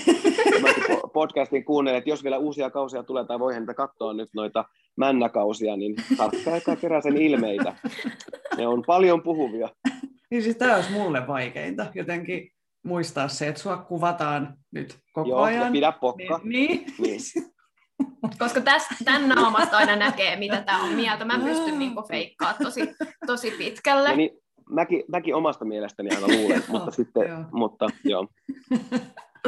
[0.77, 4.65] Että podcastin kuunnelen, että jos vielä uusia kausia tulee tai voi niitä katsoa nyt noita
[4.95, 7.75] männäkausia, niin tarkkaa kerää sen ilmeitä.
[8.57, 9.69] Ne on paljon puhuvia.
[10.31, 12.51] Niin siis tämä olisi mulle vaikeinta, jotenkin
[12.83, 15.65] muistaa se, että sua kuvataan nyt koko Joo, ajan.
[15.65, 16.39] ja pidä pokka.
[16.43, 17.21] Niin, niin.
[17.33, 17.45] Niin.
[18.39, 21.25] Koska tästä, tämän naamasta aina näkee, mitä tämä on mieltä.
[21.25, 22.95] Mä pystyn niinku feikkaa tosi,
[23.25, 24.09] tosi pitkälle.
[24.09, 24.29] Ja niin,
[24.69, 27.39] mäkin, mäkin omasta mielestäni aina luulen, mutta sitten, joo.
[27.51, 28.27] mutta joo.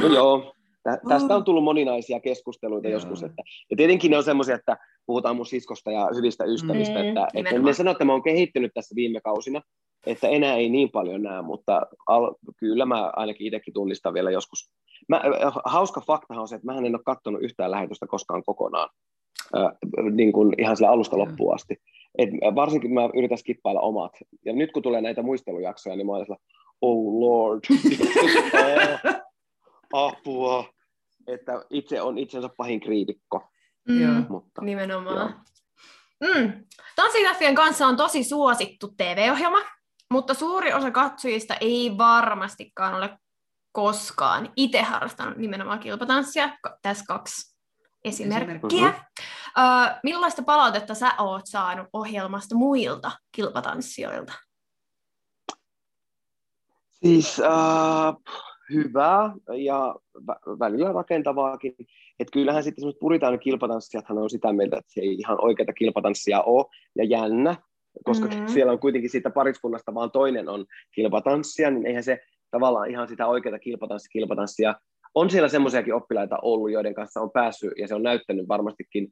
[0.01, 2.93] No joo, tä, tästä on tullut moninaisia keskusteluita Joo.
[2.93, 3.23] joskus.
[3.23, 7.27] Että, ja tietenkin ne on semmoisia, että puhutaan mun siskosta ja hyvistä ystävistä, Mm, että,
[7.33, 9.61] että ne sanoo, että mä oon kehittynyt tässä viime kausina,
[10.05, 14.71] että enää ei niin paljon näe, mutta al, kyllä mä ainakin itsekin tunnistan vielä joskus.
[15.09, 15.21] Mä,
[15.65, 18.89] hauska faktahan on se, että mä en ole katsonut yhtään lähetystä koskaan kokonaan,
[19.57, 19.71] äh,
[20.11, 21.25] niin kuin ihan sillä alusta Joo.
[21.25, 21.77] loppuun asti.
[22.17, 24.11] Et varsinkin mä yritän skippailla omat.
[24.45, 26.47] Ja nyt kun tulee näitä muistelujaksoja, niin mä oon sellainen,
[26.81, 27.59] oh lord,
[29.93, 30.65] oh, apua.
[31.27, 33.43] Että itse on itsensä pahin kriitikko.
[33.87, 34.13] Joo.
[34.13, 35.41] Mm, Mutta, nimenomaan.
[36.19, 36.53] Mm.
[36.95, 39.59] Tanssitähtien kanssa on tosi suosittu TV-ohjelma,
[40.11, 43.17] mutta suuri osa katsojista ei varmastikaan ole
[43.71, 46.49] koskaan itse harrastanut nimenomaan kilpatanssia.
[46.81, 47.55] Tässä kaksi
[48.05, 48.55] esimerkkiä.
[48.55, 49.05] Esimerkkiä.
[49.57, 54.33] Ö, millaista palautetta sä oot saanut ohjelmasta muilta kilpatanssijoilta?
[56.91, 58.15] Siis äh,
[58.73, 61.75] hyvää ja vä- välillä rakentavaakin.
[62.19, 66.41] Että kyllähän sitten semmoiset puritaan kilpatanssijathan on sitä mieltä, että se ei ihan oikeita kilpatanssia
[66.41, 66.65] ole
[66.95, 67.55] ja jännä,
[68.05, 68.35] koska Mhm.
[68.35, 68.53] mm-hmm.
[68.53, 70.65] siellä on kuitenkin siitä pariskunnasta vaan toinen on
[70.95, 72.19] kilpatanssia, niin eihän se
[72.51, 74.75] tavallaan ihan sitä oikeita kilpatanssi kilpatanssia.
[75.15, 79.07] On siellä semmoisiakin oppilaita ollut, joiden kanssa on päässyt, ja se on näyttänyt varmastikin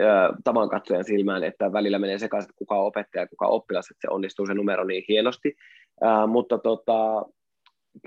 [0.00, 0.04] ö,
[0.44, 4.00] tavan katsojan silmään, että välillä menee sekaisin, kuka on opettaja ja kuka on oppilas, että
[4.00, 5.54] se onnistuu se numero niin hienosti.
[6.02, 7.26] Ää, mutta tota,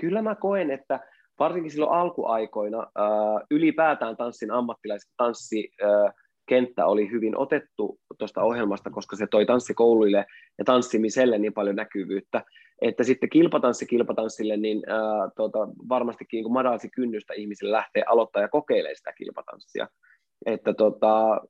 [0.00, 1.00] kyllä mä koen, että
[1.38, 3.06] varsinkin silloin alkuaikoina ää,
[3.50, 10.26] ylipäätään tanssin ammattilaiset tanssikenttä oli hyvin otettu tuosta ohjelmasta, koska se toi tanssikouluille
[10.58, 12.44] ja tanssimiselle niin paljon näkyvyyttä,
[12.82, 15.58] että sitten kilpatanssi kilpatanssille, niin ää, tota,
[15.88, 19.88] varmastikin niin madalsi kynnystä ihmisille lähteä aloittaa ja kokeilemaan sitä kilpatanssia.
[20.46, 21.40] Että tota,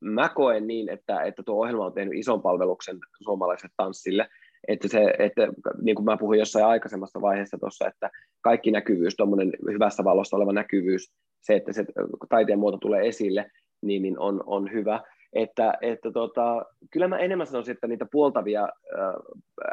[0.00, 4.28] mä koen niin, että, että tuo ohjelma on tehnyt ison palveluksen suomalaiselle tanssille,
[4.68, 5.48] että, se, että
[5.82, 8.10] niin kuin mä puhuin jossain aikaisemmassa vaiheessa tuossa, että
[8.40, 11.84] kaikki näkyvyys, tuommoinen hyvässä valossa oleva näkyvyys, se, että se
[12.28, 13.50] taiteen muoto tulee esille,
[13.82, 15.00] niin, niin on, on hyvä.
[15.32, 19.14] Että, että tota, kyllä mä enemmän sanoisin, että niitä puoltavia ää,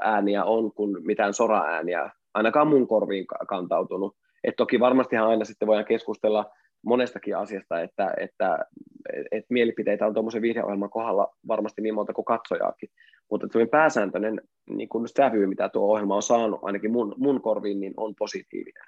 [0.01, 4.15] ääniä on kuin mitään sora-ääniä, ainakaan mun korviin ka- kantautunut.
[4.43, 6.51] Et toki varmastihan aina sitten voidaan keskustella
[6.85, 8.65] monestakin asiasta, että, että
[9.31, 12.89] et mielipiteitä on tuommoisen viihdeohjelman kohdalla varmasti niin monta kuin katsojaakin,
[13.31, 17.79] mutta semmoinen pääsääntöinen niin kun sävy, mitä tuo ohjelma on saanut, ainakin mun, mun korviin,
[17.79, 18.83] niin on positiivinen.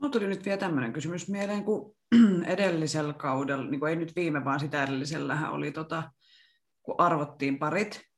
[0.00, 1.96] Mulla tuli nyt vielä tämmöinen kysymys mieleen, kun
[2.46, 6.02] edellisellä kaudella, niin kuin ei nyt viime, vaan sitä edellisellähän oli, tota,
[6.82, 8.10] kun arvottiin parit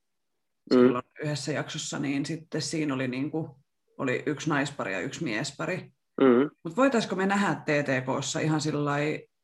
[0.70, 0.78] Mm.
[0.78, 3.51] silloin yhdessä jaksossa, niin sitten siinä oli, niin kuin,
[3.99, 5.76] oli yksi naispari ja yksi miespari.
[6.20, 6.51] Mm.
[6.64, 8.97] Mutta voitaisiko me nähdä TTKssa ihan sillä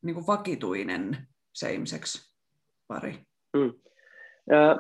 [0.03, 2.32] niin vakituinen same-sex
[2.86, 3.18] pari?
[3.57, 3.72] Mm.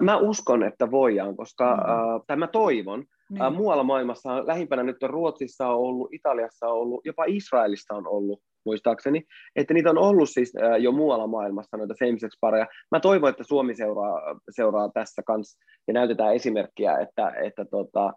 [0.00, 1.80] Mä uskon, että voidaan, koska, Mm.
[1.82, 2.22] mm.
[2.26, 3.42] tai mä toivon, Niin.
[3.42, 8.06] Ää, Muualla maailmassa, lähimpänä nyt on Ruotsissa on ollut, Italiassa on ollut, jopa Israelissa on
[8.06, 9.22] ollut, muistaakseni,
[9.56, 12.66] että niitä on ollut siis jo muualla maailmassa noita same pareja.
[12.90, 15.58] Mä toivon, että Suomi seuraa, seuraa tässä kanssa
[15.88, 18.12] ja näytetään esimerkkiä, että, että, tota,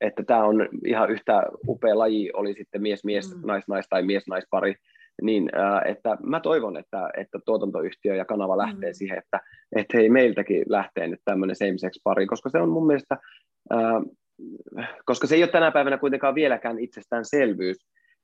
[0.00, 3.46] että tämä on ihan yhtä upea laji, oli sitten mies-mies, Mm.
[3.46, 4.74] nais-nais tai mies-naispari,
[5.22, 8.94] niin ää, että mä toivon, että, että tuotantoyhtiö ja kanava lähtee Mm.
[8.94, 9.40] siihen, että,
[9.76, 13.16] että hei, meiltäkin lähtee nyt tämmöinen same-sex-pari, koska se on mun mielestä,
[13.70, 14.02] ää,
[15.04, 17.76] koska se ei ole tänä päivänä kuitenkaan vieläkään itsestäänselvyys,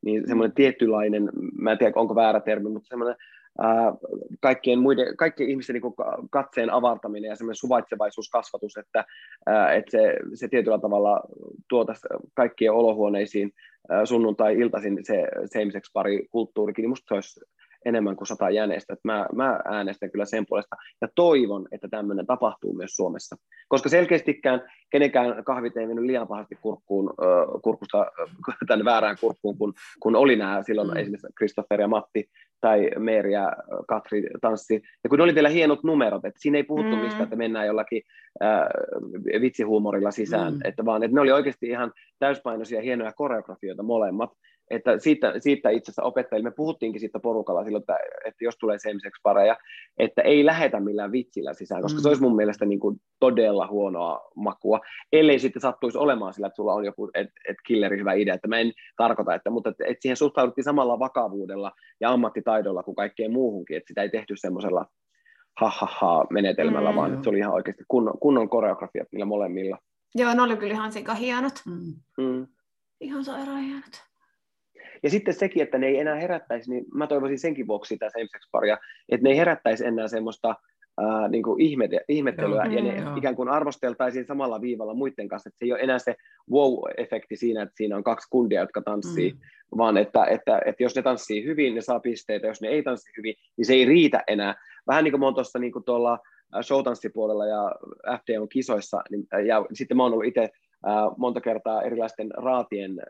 [0.04, 3.16] niin semmoinen tietynlainen, mä en tiedä onko väärä termi, mutta semmoinen
[3.58, 3.92] ää,
[4.40, 5.94] kaikkien, muiden, kaikkien ihmisten niin
[6.30, 9.04] katseen avartaminen ja semmoinen suvaitsevaisuuskasvatus, että,
[9.46, 11.20] ää, että se, se tietyllä tavalla
[11.68, 13.52] tuotaisi kaikkien olohuoneisiin
[14.04, 17.40] sunnuntai-iltaisin se same-sex-pari kulttuurikin, niin musta se olisi
[17.86, 18.92] enemmän kuin sata jäneistä.
[18.92, 23.36] Että mä, mä äänestän kyllä sen puolesta ja toivon, että tämmöinen tapahtuu myös Suomessa.
[23.68, 27.14] Koska selkeästikään kenenkään kahvit ei mennyt liian pahasti kurkkuun,
[27.62, 28.06] kurkusta
[28.68, 30.96] tänne väärään kurkkuun, kun, kun oli nämä silloin Mm.
[30.96, 32.24] esimerkiksi Christopher ja Matti
[32.60, 33.52] tai Meeri ja
[33.88, 34.82] Katri tanssi.
[35.04, 37.02] Ja kun oli vielä hienot numerot, että siinä ei puhuttu Mm.
[37.02, 38.02] mistä, että mennään jollakin
[38.42, 40.60] äh, vitsihuumorilla sisään, Mm.
[40.64, 44.30] että vaan että ne oli oikeasti ihan täyspainoisia hienoja koreografioita molemmat,
[44.70, 48.78] että siitä, siitä itse asiassa opettajille, me puhuttiinkin siitä porukalla silloin, että, että jos tulee
[48.78, 49.56] semiseksi pareja,
[49.98, 52.02] että ei lähetä millään vitsillä sisään, koska mm.
[52.02, 54.80] se olisi mun mielestä niin kuin todella huonoa makua,
[55.12, 58.48] ellei sitten sattuisi olemaan sillä, että sulla on joku et, et killeri hyvä idea, että
[58.48, 63.32] mä en tarkoita, että, mutta että, että siihen suhtauduttiin samalla vakavuudella ja ammattitaidolla kuin kaikkeen
[63.32, 64.86] muuhunkin, että sitä ei tehty semmoisella
[65.60, 66.96] ha menetelmällä, mm.
[66.96, 69.78] vaan että se oli ihan oikeasti kunnon, kunnon koreografiat niillä molemmilla.
[70.14, 71.62] Joo, ne oli kyllä ihan sika hienot.
[71.66, 72.24] Mm.
[72.24, 72.46] Mm.
[73.00, 74.05] Ihan sairaan hienot.
[75.02, 78.28] Ja sitten sekin, että ne ei enää herättäisi, niin mä toivoisin senkin vuoksi sitä same
[78.52, 78.78] paria,
[79.08, 80.54] että ne ei herättäisi enää semmoista
[81.00, 83.16] ää, niin kuin ihmete, ihmettelyä, joo, ja ne joo.
[83.16, 86.14] ikään kuin arvosteltaisiin samalla viivalla muiden kanssa, että se ei ole enää se
[86.50, 89.38] wow-efekti siinä, että siinä on kaksi kundia, jotka tanssii, mm.
[89.76, 93.10] vaan että, että, että jos ne tanssii hyvin, ne saa pisteitä, jos ne ei tanssi
[93.16, 94.54] hyvin, niin se ei riitä enää.
[94.86, 96.18] Vähän niin kuin mä oon tuossa niin tuolla
[96.62, 97.72] showtanssipuolella ja
[98.18, 100.48] FDO kisoissa, niin, ja sitten mä oon ollut itse
[101.16, 103.00] monta kertaa erilaisten raatien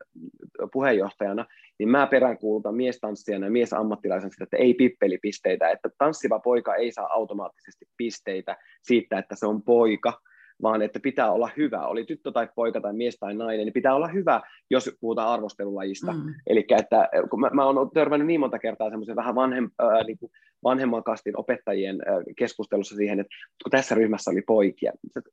[0.72, 1.46] puheenjohtajana,
[1.78, 7.12] niin mä peräänkuulutan miestanssijana ja miesammattilaisen sitä, että ei pippelipisteitä, että tanssiva poika ei saa
[7.12, 10.20] automaattisesti pisteitä siitä, että se on poika,
[10.62, 13.94] vaan että pitää olla hyvä, oli tyttö tai poika tai mies tai nainen, niin pitää
[13.94, 14.40] olla hyvä,
[14.70, 16.12] jos puhutaan arvostelulajista.
[16.12, 16.34] Mm.
[16.46, 20.18] Eli että kun mä, mä oon törmännyt niin monta kertaa semmoisen vähän vanhem, äh, niin
[20.18, 20.32] kuin
[20.64, 25.30] vanhemman kastin opettajien äh, keskustelussa siihen, että kun tässä ryhmässä oli poikia, että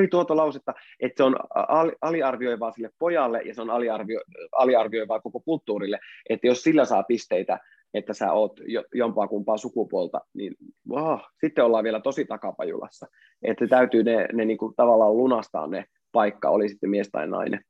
[0.00, 4.20] ei tuota lausetta, että se on al, aliarvioivaa sille pojalle ja se on aliarvio,
[4.52, 5.98] aliarvioivaa koko kulttuurille,
[6.28, 7.58] että jos sillä saa pisteitä,
[7.94, 8.60] että sä oot
[8.94, 10.54] jompaa kumpaa sukupuolta, niin
[10.88, 13.06] wow, sitten ollaan vielä tosi takapajulassa.
[13.42, 17.64] Että täytyy ne, ne niin kuin tavallaan lunastaa ne paikka, oli sitten mies tai nainen.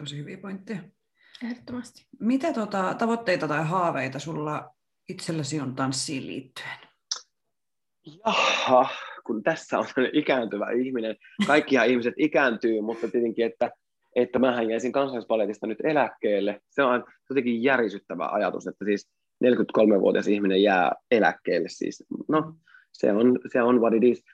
[0.00, 0.80] Tosi hyviä pointteja.
[1.44, 2.06] Ehdottomasti.
[2.20, 4.74] Mitä tota, tavoitteita tai haaveita sulla
[5.08, 6.78] itselläsi on tanssiin liittyen?
[8.26, 8.88] Jaha,
[9.26, 11.16] kun tässä on ikääntyvä ihminen.
[11.46, 13.70] Kaikkihan ihmiset ikääntyy, mutta tietenkin, että,
[14.16, 16.60] että mähän jäisin kansallispaletista nyt eläkkeelle.
[16.70, 19.10] Se on jotenkin järisyttävä ajatus, että siis
[19.42, 22.04] 43-vuotias ihminen jää eläkkeelle siis.
[22.28, 22.54] No,
[22.92, 24.24] se on, se on what it is.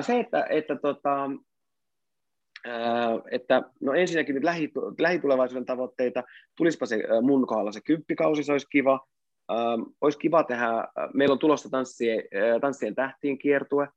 [0.00, 1.30] Se, että, että, tota,
[3.30, 4.44] että no ensinnäkin nyt
[4.98, 6.22] lähitulevaisuuden tavoitteita,
[6.56, 9.06] tulispa se mun kohdalla se kymppikausi, se olisi kiva.
[10.00, 10.66] Olisi kiva tehdä,
[11.14, 12.22] meillä on tulossa tanssien,
[12.60, 13.88] tanssien tähtien kiertue,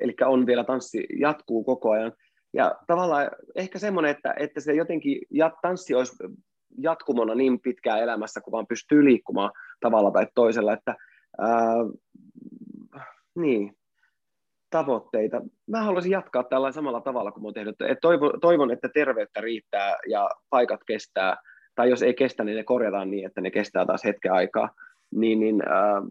[0.00, 2.12] eli on vielä tanssi, jatkuu koko ajan.
[2.52, 6.16] Ja tavallaan ehkä semmoinen, että, että se jotenkin, ja tanssi olisi
[6.78, 10.96] jatkumona niin pitkään elämässä, kun vaan pystyy liikkumaan tavalla tai toisella, että
[11.38, 11.76] ää,
[13.34, 13.76] niin,
[14.70, 15.42] tavoitteita.
[15.70, 17.76] Mä haluaisin jatkaa tällä samalla tavalla kuin olen tehnyt.
[17.80, 21.36] Et toivon, toivon, että terveyttä riittää ja paikat kestää,
[21.74, 24.70] tai jos ei kestä, niin ne korjataan niin, että ne kestää taas hetken aikaa.
[25.14, 26.02] Niin, niin ää,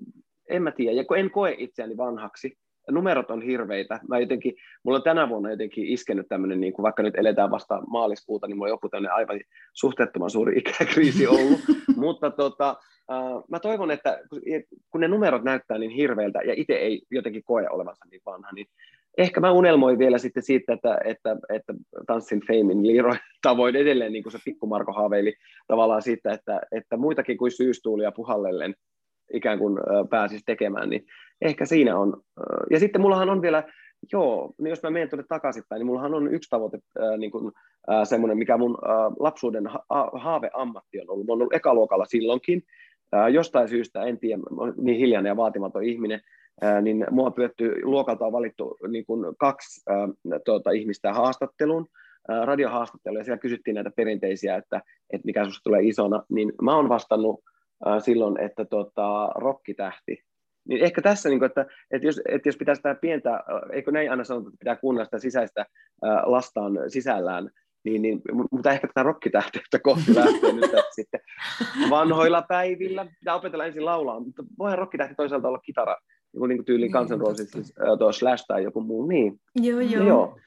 [0.49, 2.57] en mä tiedä, ja kun en koe itseäni vanhaksi,
[2.92, 4.00] numerot on hirveitä.
[4.10, 7.82] Mä jotenkin, mulla on tänä vuonna jotenkin iskenyt tämmöinen, niin kuin vaikka nyt eletään vasta
[7.88, 9.40] maaliskuuta, niin mulla on joku tämmöinen aivan
[9.74, 11.60] suhteettoman suuri ikäkriisi ollut.
[11.96, 12.76] Mutta tota,
[13.12, 14.20] uh, mä toivon, että
[14.90, 18.68] kun ne numerot näyttää niin hirveiltä ja itse ei jotenkin koe olevansa niin vanha, niin
[19.18, 21.74] ehkä mä unelmoin vielä sitten siitä, että, että, että
[22.08, 25.34] tanssin Famein Leroy tavoin edelleen, niin kuin se pikku Marko haaveili
[25.68, 28.76] tavallaan siitä, että, että muitakin kuin syystuulia puhallellen
[29.34, 29.78] ikään kuin
[30.10, 31.06] pääsisi tekemään, niin
[31.42, 32.22] ehkä siinä on.
[32.72, 33.64] Ja sitten mullahan on vielä,
[34.12, 36.80] joo, niin jos mä menen tuonne takaisinpäin, niin mullahan on yksi tavoite,
[37.18, 37.52] niin kuin,
[38.04, 38.78] semmoinen, mikä mun
[39.20, 41.26] lapsuuden ha- haaveammatti on ollut.
[41.26, 42.64] Mä oon ollut ekaluokalla silloinkin,
[43.32, 44.42] jostain syystä, en tiedä,
[44.82, 46.22] niin hiljainen ja vaatimaton ihminen,
[46.82, 49.82] niin mua pyötty, luokalta on valittu niin kuin kaksi
[50.46, 51.88] tuota, ihmistä haastatteluun,
[52.46, 54.82] radiohaastatteluun, ja siellä kysyttiin näitä perinteisiä, että,
[55.14, 57.40] että mikä sinusta tulee isona, niin mä oon vastannut
[58.00, 60.24] silloin, että tota, rokkitähti.
[60.68, 64.12] Niin ehkä tässä, niin kuin, että, että, jos, että jos pitää sitä pientä, eikö näin
[64.12, 65.66] aina sanota, että pitää kuunnella sitä sisäistä
[66.26, 67.50] lastaan sisällään,
[67.86, 68.22] niin, niin,
[68.52, 71.20] mutta ehkä tätä rokkitähteyttä kohti lähtee nyt sitten
[71.90, 73.06] vanhoilla päivillä.
[73.20, 75.98] Pitää opetella ensin laulaa, mutta voihan rokkitähti toisaalta olla kitara,
[76.34, 79.08] niin kuin, niin kuin tyyliin Guns N' Roses, tuo Slash tai joku muu.
[79.08, 79.40] Niin.
[79.56, 80.08] Joo, joo.
[80.08, 80.40] joo.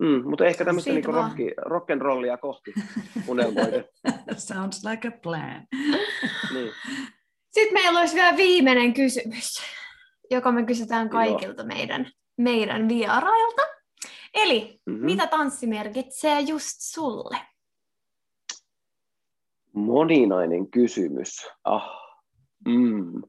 [0.00, 2.74] Mm, mutta ehkä tämmöistä niin rocki, rock'n'rollia kohti
[3.28, 3.84] unelmoiden.
[4.36, 5.66] Sounds like a plan.
[6.54, 6.72] niin.
[7.50, 9.62] Sitten meillä olisi vielä viimeinen kysymys,
[10.30, 13.62] joka me kysytään kaikilta meidän, meidän vierailta.
[14.34, 15.04] Eli, mm-hmm.
[15.04, 17.38] mitä tanssi merkitsee just sulle?
[19.72, 21.48] Moninainen kysymys.
[21.64, 21.90] Ah.
[22.66, 23.22] Mm.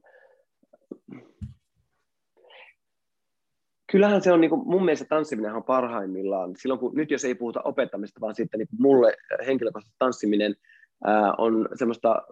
[3.90, 6.54] Kyllähän se on niin kuin, mun mielestä tanssiminen on parhaimmillaan.
[6.56, 9.14] Silloin kun, nyt jos ei puhuta opettamista, vaan sitten niin mulle
[9.46, 10.54] henkilökohtaisesti tanssiminen
[11.04, 12.22] ää, on semmoista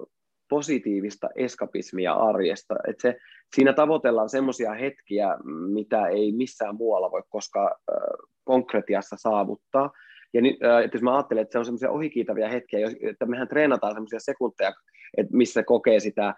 [0.48, 2.74] positiivista eskapismia arjesta.
[2.88, 3.16] Et se,
[3.54, 5.36] siinä tavoitellaan semmoisia hetkiä,
[5.72, 7.96] mitä ei missään muualla voi koskaan äh,
[8.44, 9.90] konkretiassa saavuttaa.
[10.34, 13.94] Ja nyt, että jos mä ajattelen, että se on semmoisia ohikiitäviä hetkiä, että mehän treenataan
[13.94, 14.72] semmoisia sekunteja,
[15.16, 16.34] että missä kokee sitä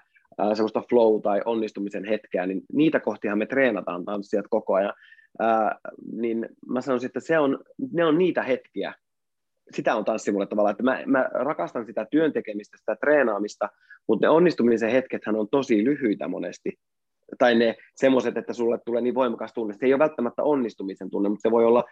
[0.54, 4.92] semmoista flow tai onnistumisen hetkeä, niin niitä kohtihan me treenataan tanssijat koko ajan.
[5.38, 5.78] Ää,
[6.12, 7.58] niin mä sanoisin, että se on,
[7.92, 8.94] ne on niitä hetkiä,
[9.70, 13.68] sitä on tanssi mulle tavallaan, että mä, mä rakastan sitä työntekemistä, sitä treenaamista,
[14.08, 16.72] mutta ne onnistumisen hetkethän on tosi lyhyitä monesti.
[17.38, 19.74] Tai ne semmoiset, että sulle tulee niin voimakas tunne.
[19.74, 21.84] Se ei ole välttämättä onnistumisen tunne, mutta se voi olla,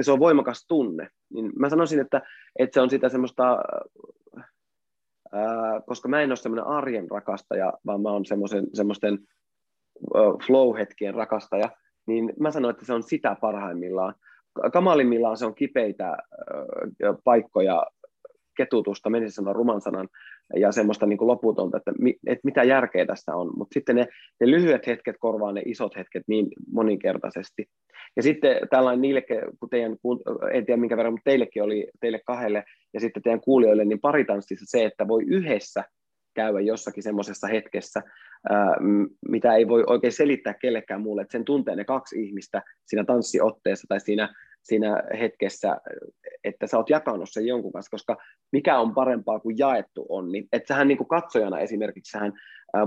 [0.00, 1.08] se on voimakas tunne.
[1.34, 2.22] Niin mä sanoisin, että,
[2.58, 3.58] että se on sitä semmoista,
[5.86, 8.24] koska mä en ole semmoinen arjen rakastaja, vaan mä oon
[8.72, 9.18] semmoisten
[10.46, 11.70] flow-hetkien rakastaja,
[12.06, 14.14] niin mä sanon, että se on sitä parhaimmillaan.
[14.72, 16.16] Kamalimmillaan se on kipeitä
[17.24, 17.86] paikkoja,
[18.56, 20.08] ketutusta, menisin sanoa ruman sanan,
[20.56, 21.92] ja semmoista niin kuin loputonta, että,
[22.26, 23.52] että mitä järkeä tässä on.
[23.56, 24.06] Mutta sitten ne,
[24.40, 27.66] ne lyhyet hetket korvaa ne isot hetket niin moninkertaisesti.
[28.16, 29.22] Ja sitten tällainen niille,
[29.60, 29.96] kun teidän,
[30.52, 34.66] en tiedä minkä verran, mutta teillekin oli, teille kahdelle, ja sitten teidän kuulijoille, niin paritanssissa
[34.68, 35.84] se, että voi yhdessä
[36.34, 38.02] käydä jossakin semmoisessa hetkessä,
[39.28, 43.86] mitä ei voi oikein selittää kellekään muulle, että sen tuntee ne kaksi ihmistä siinä tanssiotteessa
[43.88, 44.34] tai siinä
[44.68, 45.76] siinä hetkessä,
[46.44, 48.16] että sä oot jakanut sen jonkun kanssa, koska
[48.52, 52.32] mikä on parempaa kuin jaettu on, niin että sähän niin kuin katsojana esimerkiksi sähän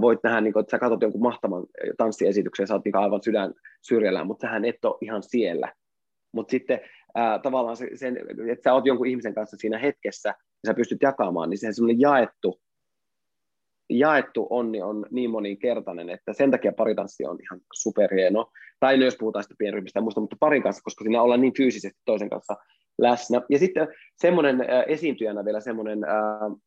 [0.01, 1.65] voit nähdä, niin kuin, että sä katsot jonkun mahtavan
[1.97, 5.73] tanssiesityksen ja sä oot niin aivan sydän syrjällä, mutta sähän et ole ihan siellä.
[6.33, 6.79] Mutta sitten
[7.15, 8.17] ää, tavallaan se, sen,
[8.51, 12.01] että sä oot jonkun ihmisen kanssa siinä hetkessä ja sä pystyt jakamaan, niin se semmoinen
[12.01, 12.61] jaettu
[13.97, 18.51] jaettu onni on niin moninkertainen, että sen takia paritanssi on ihan superhieno.
[18.79, 21.99] Tai jos puhutaan sitä pienryhmistä ja muista, mutta parin kanssa, koska siinä ollaan niin fyysisesti
[22.05, 22.55] toisen kanssa
[22.97, 23.41] läsnä.
[23.49, 25.99] Ja sitten semmoinen esiintyjänä vielä semmoinen,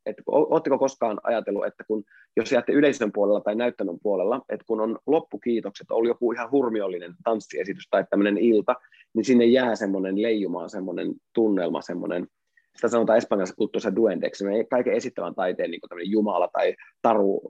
[0.06, 2.04] että oletteko koskaan ajatellut, että kun,
[2.36, 7.14] jos jäätte yleisön puolella tai näyttämön puolella, että kun on loppukiitokset, oli joku ihan hurmiollinen
[7.24, 8.74] tanssiesitys tai tämmöinen ilta,
[9.14, 12.26] niin sinne jää semmoinen leijumaan semmoinen tunnelma, semmoinen
[12.76, 17.42] sitä sanotaan espanjassa kulttuurissa duendeksi, kaiken esittävän taiteen niin jumala tai taru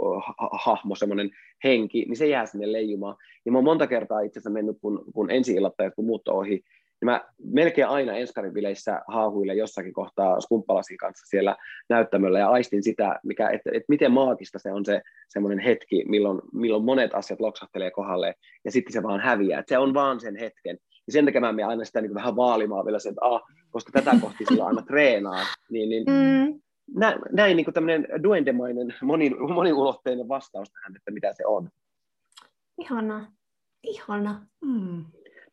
[0.53, 1.31] hahmo, semmoinen
[1.65, 3.17] henki, niin se jää sinne leijumaan.
[3.45, 6.51] Niin mä oon monta kertaa itse asiassa mennyt, kun, kun ensi illattajat, kun muut ohi,
[6.51, 11.57] niin mä melkein aina enskarin bileissä haahuille jossakin kohtaa skumppalasin kanssa siellä
[11.89, 16.41] näyttämöllä ja aistin sitä, mikä, että, että miten maagista se on se semmoinen hetki, milloin,
[16.53, 19.61] milloin monet asiat loksahtelee kohdalle ja sitten se vaan häviää.
[19.61, 20.79] Että se on vaan sen hetken.
[21.07, 23.93] Ja sen takia mä menen aina sitä niin vähän vaalimaan vielä sen, että ah, koska
[23.93, 26.61] tätä kohti sillä aina treenaa, niin, niin mm.
[26.97, 31.69] näin, näin niin tämmöinen duendemainen, moni, moniulotteinen vastaus tähän, että mitä se on.
[32.81, 33.33] Ihana,
[33.83, 34.47] ihana.
[34.65, 35.05] Mm.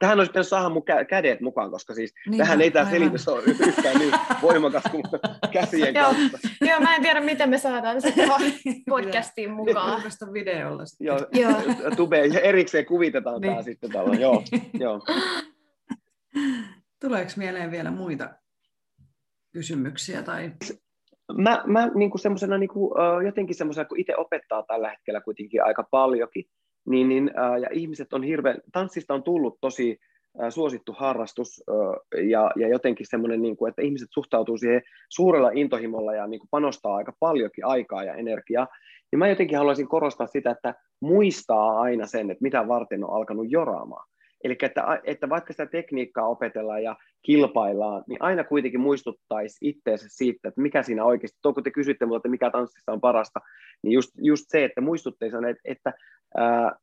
[0.02, 3.44] Tähän olisi pitänyt saada mun kädet mukaan, koska siis niin, tähän ei tämä selitys ole
[3.44, 5.04] yhtään niin voimakas kuin
[5.52, 6.38] käsien kautta.
[6.62, 8.14] Joo, mä en tiedä, miten me saadaan se
[8.90, 9.92] podcastiin mukaan.
[9.92, 11.06] Julkaista videolla sitten.
[11.06, 11.62] Joo, joo.
[11.98, 13.52] Tube, erikseen kuvitetaan niin.
[13.52, 14.16] tämä sitten tällä.
[14.16, 14.44] Joo,
[14.80, 15.02] joo.
[17.02, 18.30] Tuleeko mieleen vielä muita
[19.54, 20.24] kysymyksiä?
[20.24, 20.52] Tai...
[21.38, 22.92] Mä, mä niin kuin semmoisena, niin kuin,
[23.26, 26.46] jotenkin semmoisena, kun itse opettaa tällä hetkellä kuitenkin aika paljonkin,
[26.86, 30.00] niin, niin, ja ihmiset on hirveän, tanssista on tullut tosi
[30.50, 31.64] suosittu harrastus
[32.30, 36.50] ja, ja jotenkin semmoinen, niin kuin, että ihmiset suhtautuu siihen suurella intohimolla ja niin kuin
[36.52, 38.68] panostaa aika paljonkin aikaa ja energiaa,
[39.12, 43.46] niin mä jotenkin haluaisin korostaa sitä, että muistaa aina sen, että mitä varten on alkanut
[43.50, 44.08] joraamaan.
[44.44, 50.48] Eli että, että vaikka sitä tekniikkaa opetellaan ja kilpaillaan, niin aina kuitenkin muistuttaisi itseensä siitä,
[50.48, 53.40] että mikä siinä oikeasti, tuo kun te kysytte minulta, että mikä tanssissa on parasta,
[53.84, 55.94] niin just, just se, että muistuttaisi, että, että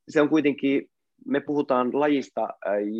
[0.08, 0.90] se on kuitenkin,
[1.26, 2.48] me puhutaan lajista,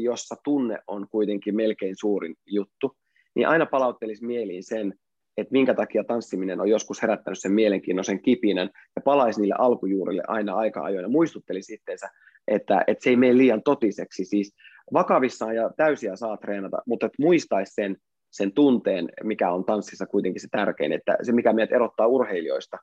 [0.03, 2.96] jossa tunne on kuitenkin melkein suurin juttu,
[3.34, 4.94] niin aina palauttelisi mieliin sen,
[5.36, 10.55] että minkä takia tanssiminen on joskus herättänyt sen mielenkiintoisen kipinän ja palaisi niille alkujuurille aina
[10.55, 12.11] aika ajoin ja muistuttelisi itseensä,
[12.49, 14.24] että, että se ei mene liian totiseksi.
[14.24, 14.55] Siis
[14.92, 17.96] vakavissaan ja täysiä saa treenata, mutta että muistaisi sen,
[18.30, 22.78] sen tunteen, mikä on tanssissa kuitenkin se tärkein, että se mikä meidät erottaa urheilijoista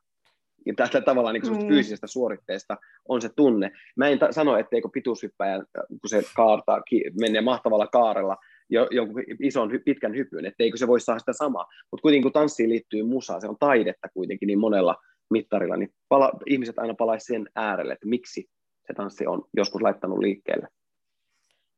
[0.66, 1.68] ja tästä tavallaan niin mm.
[1.68, 2.78] fyysisestä suoritteesta
[3.10, 3.72] on se tunne.
[3.98, 8.38] Mä en ta- sano, etteikö pituushyppäjä, kun se kaartaa, ki- menee mahtavalla kaarella,
[8.70, 11.66] jo, jonkun ison pitkän hypyn, etteikö se voi saada sitä samaa.
[11.92, 14.96] Mutta kuitenkin kun tanssiin liittyy musa, se on taidetta kuitenkin niin monella
[15.30, 18.46] mittarilla, niin pala, ihmiset aina palaisivat sen äärelle, että miksi
[18.88, 20.68] se tanssi on joskus laittanut liikkeelle.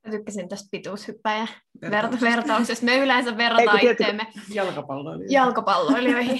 [0.07, 1.47] Mä tykkäsin tästä pituushyppäjä
[1.81, 2.85] verta- vertauksesta.
[2.85, 5.33] Me yleensä verrataan itseämme jalkapalloilijoihin.
[5.39, 6.39] jalkapalloilijoihin.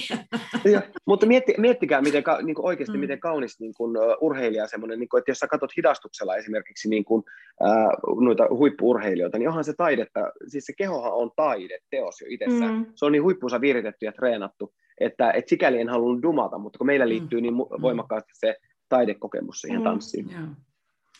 [0.72, 3.00] ja, mutta mietti, miettikää miten, niin kuin oikeasti mm.
[3.00, 6.88] miten kaunis niin kuin, uh, urheilija semmoinen, niin kuin, että jos sä katsot hidastuksella esimerkiksi
[6.88, 7.22] niin kuin,
[7.60, 12.74] uh, noita huippuurheilijoita, niin onhan se taidetta, siis se kehohan on taide, teos jo itsessään.
[12.74, 12.86] Mm.
[12.94, 16.86] Se on niin huippuunsa viritetty ja treenattu, että et sikäli en halunnut dumata, mutta kun
[16.86, 17.08] meillä mm.
[17.08, 17.82] liittyy niin mm.
[17.82, 18.56] voimakkaasti se
[18.88, 19.84] taidekokemus siihen mm.
[19.84, 20.30] tanssiin.
[20.30, 20.48] Yeah.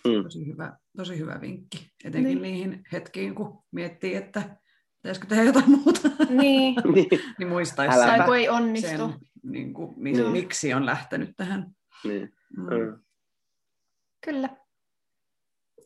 [0.05, 0.23] Mm.
[0.23, 2.43] Tosi, hyvä, tosi hyvä vinkki, etenkin niin.
[2.43, 4.57] niihin hetkiin, kun miettii, että
[5.03, 8.17] pitäisikö tehdä jotain muuta, Niin, niin, niin muistaisi Älä.
[8.27, 8.89] sen, ei onnistu.
[8.89, 9.01] sen
[9.43, 10.31] niin kuin, mi- Niin.
[10.33, 11.67] miksi on lähtenyt tähän.
[12.05, 12.33] niin.
[12.57, 12.63] Mm.
[12.63, 12.99] Mm.
[14.25, 14.49] Kyllä.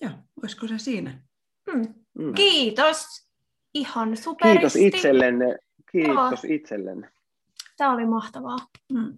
[0.03, 0.11] Joo,
[0.43, 1.23] olisiko se siinä?
[1.73, 1.95] Hmm.
[2.19, 2.35] Mm.
[2.35, 3.07] Kiitos.
[3.75, 4.59] Ihan superisti.
[4.59, 5.59] Kiitos itsellenne.
[5.93, 7.11] Kiitos itsellenne.
[7.77, 8.57] Tämä oli mahtavaa.
[8.93, 9.17] Mm.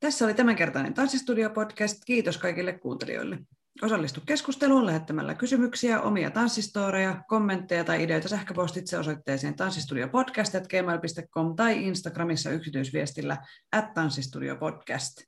[0.00, 2.00] Tässä oli tämänkertainen Tanssistudio-podcast.
[2.06, 3.38] Kiitos kaikille kuuntelijoille.
[3.82, 13.36] Osallistu keskusteluun lähettämällä kysymyksiä, omia tanssistoreja, kommentteja tai ideoita sähköpostitse osoitteeseen tanssistudiopodcast.gmail.com tai Instagramissa yksityisviestillä
[13.72, 15.22] at tanssistudiopodcast.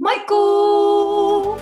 [0.00, 1.60] Moikkuu!